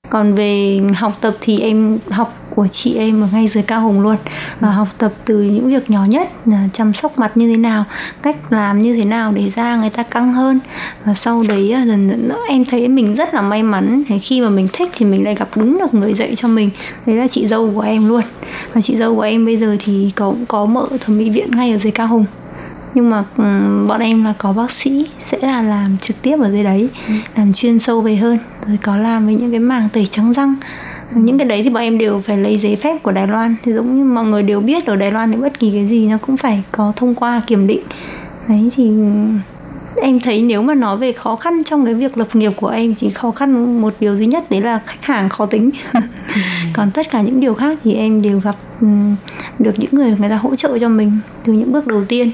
[0.10, 4.01] Còn về học tập thì em học của chị em ở ngay dưới cao hùng
[4.01, 4.16] luôn.
[4.60, 7.86] Và học tập từ những việc nhỏ nhất là chăm sóc mặt như thế nào
[8.22, 10.60] cách làm như thế nào để da người ta căng hơn.
[11.05, 14.03] Và sau đấy dần dần em thấy mình rất là may mắn.
[14.22, 16.70] Khi mà mình thích thì mình lại gặp đúng được người dạy cho mình.
[17.05, 18.22] Đấy là chị dâu của em luôn.
[18.74, 21.72] Và chị dâu của em bây giờ thì có có mở thẩm mỹ viện ngay
[21.72, 22.26] ở dưới cao hùng.
[22.93, 26.51] Nhưng mà um, bọn em là có bác sĩ sẽ là làm trực tiếp ở
[26.51, 27.14] dưới đấy ừ.
[27.36, 28.38] làm chuyên sâu về hơn.
[28.68, 30.55] Rồi có làm với những cái mảng tẩy trắng răng
[31.16, 33.55] những cái đấy thì bọn em đều phải lấy giấy phép của Đài Loan.
[33.64, 36.07] Thì giống như mọi người đều biết ở Đài Loan thì bất kỳ cái gì
[36.07, 37.82] nó cũng phải có thông qua kiểm định.
[38.47, 38.91] Đấy, thì
[40.01, 42.95] em thấy nếu mà nói về khó khăn trong cái việc lập nghiệp của em
[42.95, 45.70] chỉ khó khăn một điều duy nhất đấy là khách hàng khó tính.
[46.74, 48.88] Còn tất cả những điều khác thì em đều gặp ừ,
[49.60, 51.12] được những người người ta hỗ trợ cho mình
[51.43, 52.32] từ những bước đầu tiên.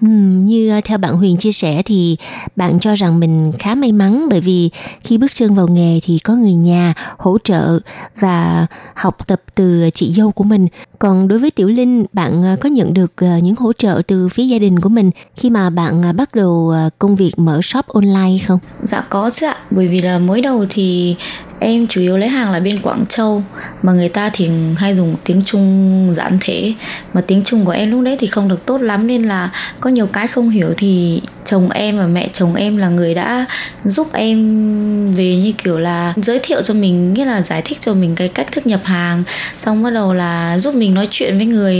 [0.00, 2.16] Ừ, như ờ, theo bạn Huyền chia sẻ thì
[2.56, 4.70] bạn cho rằng mình khá may mắn bởi vì
[5.04, 7.78] khi bước chân vào nghề thì có người nhà hỗ trợ
[8.20, 10.68] và học tập từ chị dâu của mình.
[10.98, 14.28] Còn đối với Tiểu Linh, bạn à, có nhận được à, những hỗ trợ từ
[14.28, 17.86] phía gia đình của mình khi mà bạn à, bắt đầu công việc mở shop
[17.86, 18.58] online không?
[18.82, 21.16] Dạ có chứ ạ, bởi vì là mới đầu thì
[21.60, 23.42] em chủ yếu lấy hàng là bên Quảng Châu
[23.82, 26.74] mà người ta thì hay dùng tiếng Trung giản thể
[27.14, 29.90] mà tiếng Trung của em lúc đấy thì không được tốt lắm nên là có
[29.90, 33.46] nhiều cái không hiểu thì chồng em và mẹ chồng em là người đã
[33.84, 37.94] giúp em về như kiểu là giới thiệu cho mình nghĩa là giải thích cho
[37.94, 39.22] mình cái cách thức nhập hàng
[39.56, 41.76] xong bắt đầu là giúp mình nói chuyện với người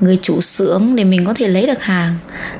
[0.00, 2.14] người chủ xưởng để mình có thể lấy được hàng.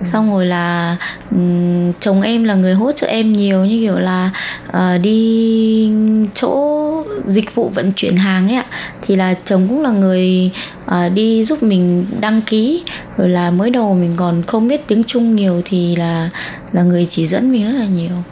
[0.05, 0.97] Xong rồi là
[1.31, 4.31] ừm, chồng em là người hỗ trợ em nhiều như kiểu là
[4.71, 5.91] ờ, đi
[6.35, 8.67] chỗ dịch vụ vận chuyển hàng ấy ạ.
[9.03, 10.51] Thì là chồng cũng là người
[10.87, 12.83] ờ, đi giúp mình đăng ký.
[13.17, 16.31] Rồi là mới đầu mình còn không biết tiếng Trung nhiều thì là
[16.73, 18.23] là người chỉ dẫn mình rất là nhiều.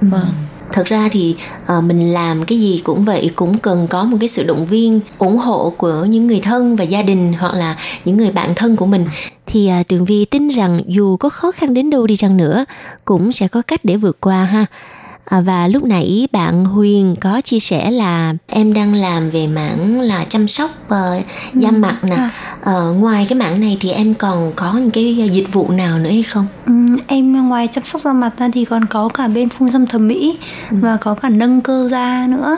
[0.00, 1.34] Vâng Thật ra thì
[1.66, 5.00] ờ, mình làm cái gì cũng vậy cũng cần có một cái sự động viên,
[5.18, 8.76] ủng hộ của những người thân và gia đình hoặc là những người bạn thân
[8.76, 9.06] của mình.
[9.46, 12.64] Thì à, Tường Vi tin rằng dù có khó khăn đến đâu đi chăng nữa
[13.04, 14.66] cũng sẽ có cách để vượt qua ha.
[15.24, 20.00] À, và lúc nãy bạn Huyền có chia sẻ là em đang làm về mảng
[20.00, 22.16] là chăm sóc uh, da mặt nè.
[22.62, 26.10] Ờ, ngoài cái mảng này thì em còn có những cái dịch vụ nào nữa
[26.10, 26.46] hay không?
[26.66, 29.86] Ừm, em ngoài chăm sóc da mặt ra thì còn có cả bên phun xăm
[29.86, 30.38] thẩm mỹ
[30.70, 32.56] và có cả nâng cơ da nữa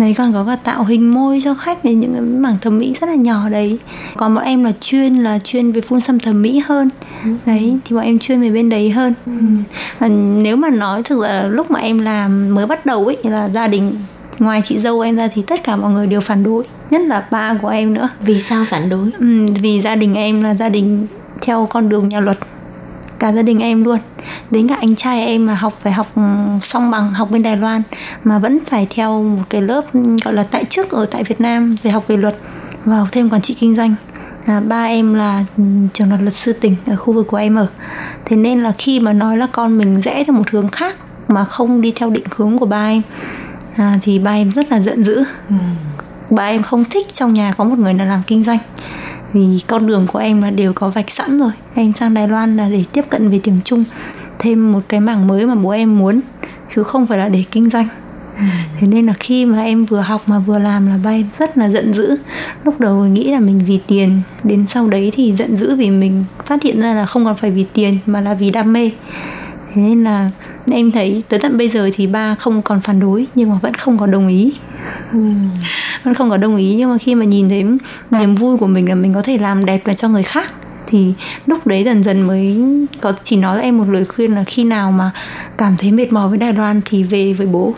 [0.00, 2.94] đấy còn có cả tạo hình môi cho khách này những cái mảng thẩm mỹ
[3.00, 3.78] rất là nhỏ đấy.
[4.16, 6.88] Còn bọn em là chuyên là chuyên về phun xăm thẩm mỹ hơn.
[7.46, 9.14] Đấy thì bọn em chuyên về bên đấy hơn.
[9.98, 10.08] Và
[10.42, 13.48] nếu mà nói thực ra là lúc mà em làm mới bắt đầu ấy là
[13.48, 13.92] gia đình
[14.38, 17.26] ngoài chị dâu em ra thì tất cả mọi người đều phản đối nhất là
[17.30, 18.08] ba của em nữa.
[18.20, 19.10] Vì sao phản đối?
[19.18, 21.06] Ừ, vì gia đình em là gia đình
[21.42, 22.38] theo con đường nhà luật
[23.20, 23.98] cả gia đình em luôn.
[24.50, 26.22] Đến cả anh trai em mà học phải học ừ,
[26.62, 27.82] xong bằng học bên Đài Loan
[28.24, 31.40] mà vẫn phải theo một cái lớp ừ, gọi là tại chức ở tại Việt
[31.40, 32.36] Nam về học về luật
[32.84, 33.94] và học thêm quản trị kinh doanh.
[34.46, 35.62] À, ba em là ừ,
[35.94, 37.66] trường luật luật sư tỉnh ở khu vực của em ở.
[38.24, 40.96] Thế nên là khi mà nói là con mình rẽ theo một hướng khác
[41.28, 43.02] mà không đi theo định hướng của ba em
[43.76, 45.24] à, thì ba em rất là giận dữ.
[46.30, 48.58] Ba em không thích trong nhà có một người nào làm kinh doanh
[49.32, 51.52] vì con đường của em là đều có vạch sẵn rồi.
[51.74, 53.84] Em sang Đài Loan là để tiếp cận về tiếng Trung
[54.38, 56.20] thêm một cái mảng mới mà bố em muốn
[56.68, 57.88] chứ không phải là để kinh doanh.
[58.80, 61.58] Thế nên là khi mà em vừa học mà vừa làm là ba em rất
[61.58, 62.16] là giận dữ.
[62.64, 66.24] Lúc đầu nghĩ là mình vì tiền đến sau đấy thì giận dữ vì mình
[66.44, 68.90] phát hiện ra là không còn phải vì tiền mà là vì đam mê.
[69.74, 70.30] Thế nên là
[70.70, 73.74] em thấy tới tận bây giờ thì ba không còn phản đối nhưng mà vẫn
[73.74, 74.52] không có đồng ý.
[76.04, 77.64] Vẫn không có đồng ý nhưng mà khi mà nhìn thấy
[78.10, 80.52] niềm vui của mình là mình có thể làm đẹp là cho người khác
[80.86, 81.12] thì
[81.46, 82.56] lúc đấy dần dần mới
[83.00, 85.10] có chỉ nói với em một lời khuyên là khi nào mà
[85.58, 87.74] cảm thấy mệt mỏi với Đài Loan thì về với bố.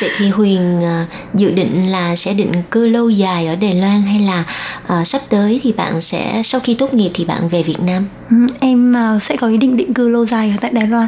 [0.00, 4.02] Vậy thì Huyền à, dự định là sẽ định cư lâu dài ở Đài Loan
[4.02, 4.44] hay là
[4.86, 8.06] à, sắp tới thì bạn sẽ sau khi tốt nghiệp thì bạn về Việt Nam?
[8.30, 11.06] Ừ, em à, sẽ có ý định định cư lâu dài ở tại Đài Loan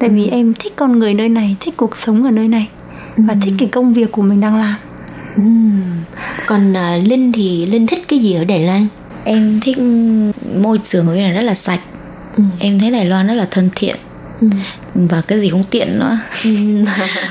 [0.00, 2.68] tại vì em thích con người nơi này thích cuộc sống ở nơi này
[3.16, 4.74] và thích cái công việc của mình đang làm.
[5.36, 5.82] Ừm.
[6.46, 8.86] Còn à, Linh thì Linh thích cái gì ở Đài Loan?
[9.24, 9.78] em thích
[10.56, 11.80] môi trường ở bên này rất là sạch.
[12.58, 13.96] Em thấy Đài Loan rất là thân thiện.
[14.94, 16.18] Và cái gì cũng tiện nữa.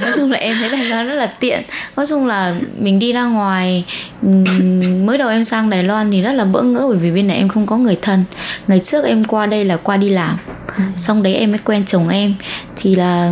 [0.02, 1.62] Nói chung là em thấy Đài Loan rất là tiện.
[1.98, 3.86] Nói chung là mình đi ra ngoài
[5.06, 7.38] mới đầu em sang Đài Loan thì rất là bỡ ngỡ bởi vì bên này
[7.38, 8.24] em không có người thân.
[8.68, 10.38] Ngày trước em qua đây là qua đi làm
[10.98, 12.34] xong đấy em mới quen chồng em.
[12.76, 13.32] Thì là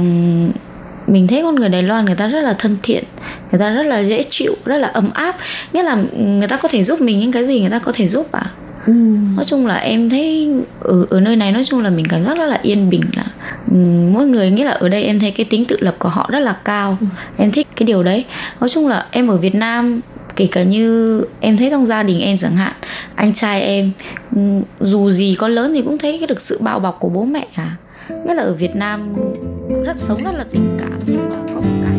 [1.07, 3.03] mình thấy con người Đài Loan người ta rất là thân thiện
[3.51, 5.35] người ta rất là dễ chịu rất là ấm áp.
[5.73, 8.07] Nghĩa là người ta có thể giúp mình những cái gì người ta có thể
[8.07, 8.45] giúp à
[9.35, 12.37] nói chung là em thấy ở ở nơi này nói chung là mình cảm giác
[12.37, 13.23] rất là yên bình là
[14.11, 16.39] mỗi người nghĩa là ở đây em thấy cái tính tự lập của họ rất
[16.39, 16.97] là cao.
[17.37, 18.25] Em thích cái điều đấy.
[18.59, 20.01] Nói chung là em ở Việt Nam
[20.37, 22.73] kể cả như em thấy trong gia đình em chẳng hạn
[23.15, 23.91] anh trai em
[24.35, 24.41] ừ,
[24.79, 27.47] dù gì có lớn thì cũng thấy cái được sự bao bọc của bố mẹ
[27.55, 27.77] à
[28.09, 29.13] nghĩa là ở Việt Nam
[29.85, 31.97] rất sống rất là tình cảm nhưng mà có một cái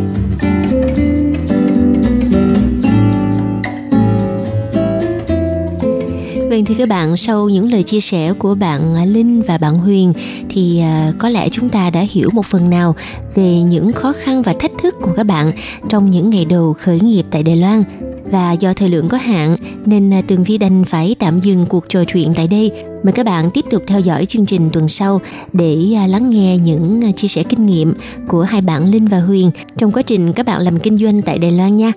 [6.51, 9.75] Vâng thưa các bạn, sau những lời chia sẻ của bạn à, Linh và bạn
[9.75, 10.13] Huyền
[10.49, 12.97] thì à, có lẽ chúng ta đã hiểu một phần nào
[13.35, 15.53] về những khó khăn và thách thức của các bạn
[15.89, 17.85] trong những ngày đầu khởi nghiệp tại Đài Loan.
[18.31, 19.57] Và do thời lượng có hạn
[19.87, 22.71] nên à, Tường Vi đành phải tạm dừng cuộc trò chuyện tại đây.
[23.05, 25.21] Mời các bạn tiếp tục theo dõi chương trình tuần sau
[25.53, 27.95] để à, lắng nghe những à, chia sẻ kinh nghiệm
[28.29, 31.39] của hai bạn Linh và Huyền trong quá trình các bạn làm kinh doanh tại
[31.39, 31.93] Đài Loan nha.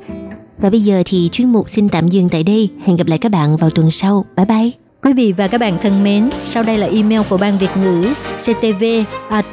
[0.57, 2.69] Và bây giờ thì chuyên mục xin tạm dừng tại đây.
[2.85, 4.25] Hẹn gặp lại các bạn vào tuần sau.
[4.37, 4.71] Bye bye.
[5.03, 8.03] Quý vị và các bạn thân mến, sau đây là email của Ban Việt ngữ
[8.37, 8.83] ctv
[9.29, 9.43] a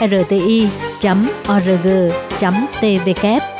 [0.00, 0.68] rti
[1.56, 1.88] org
[2.80, 3.59] tvk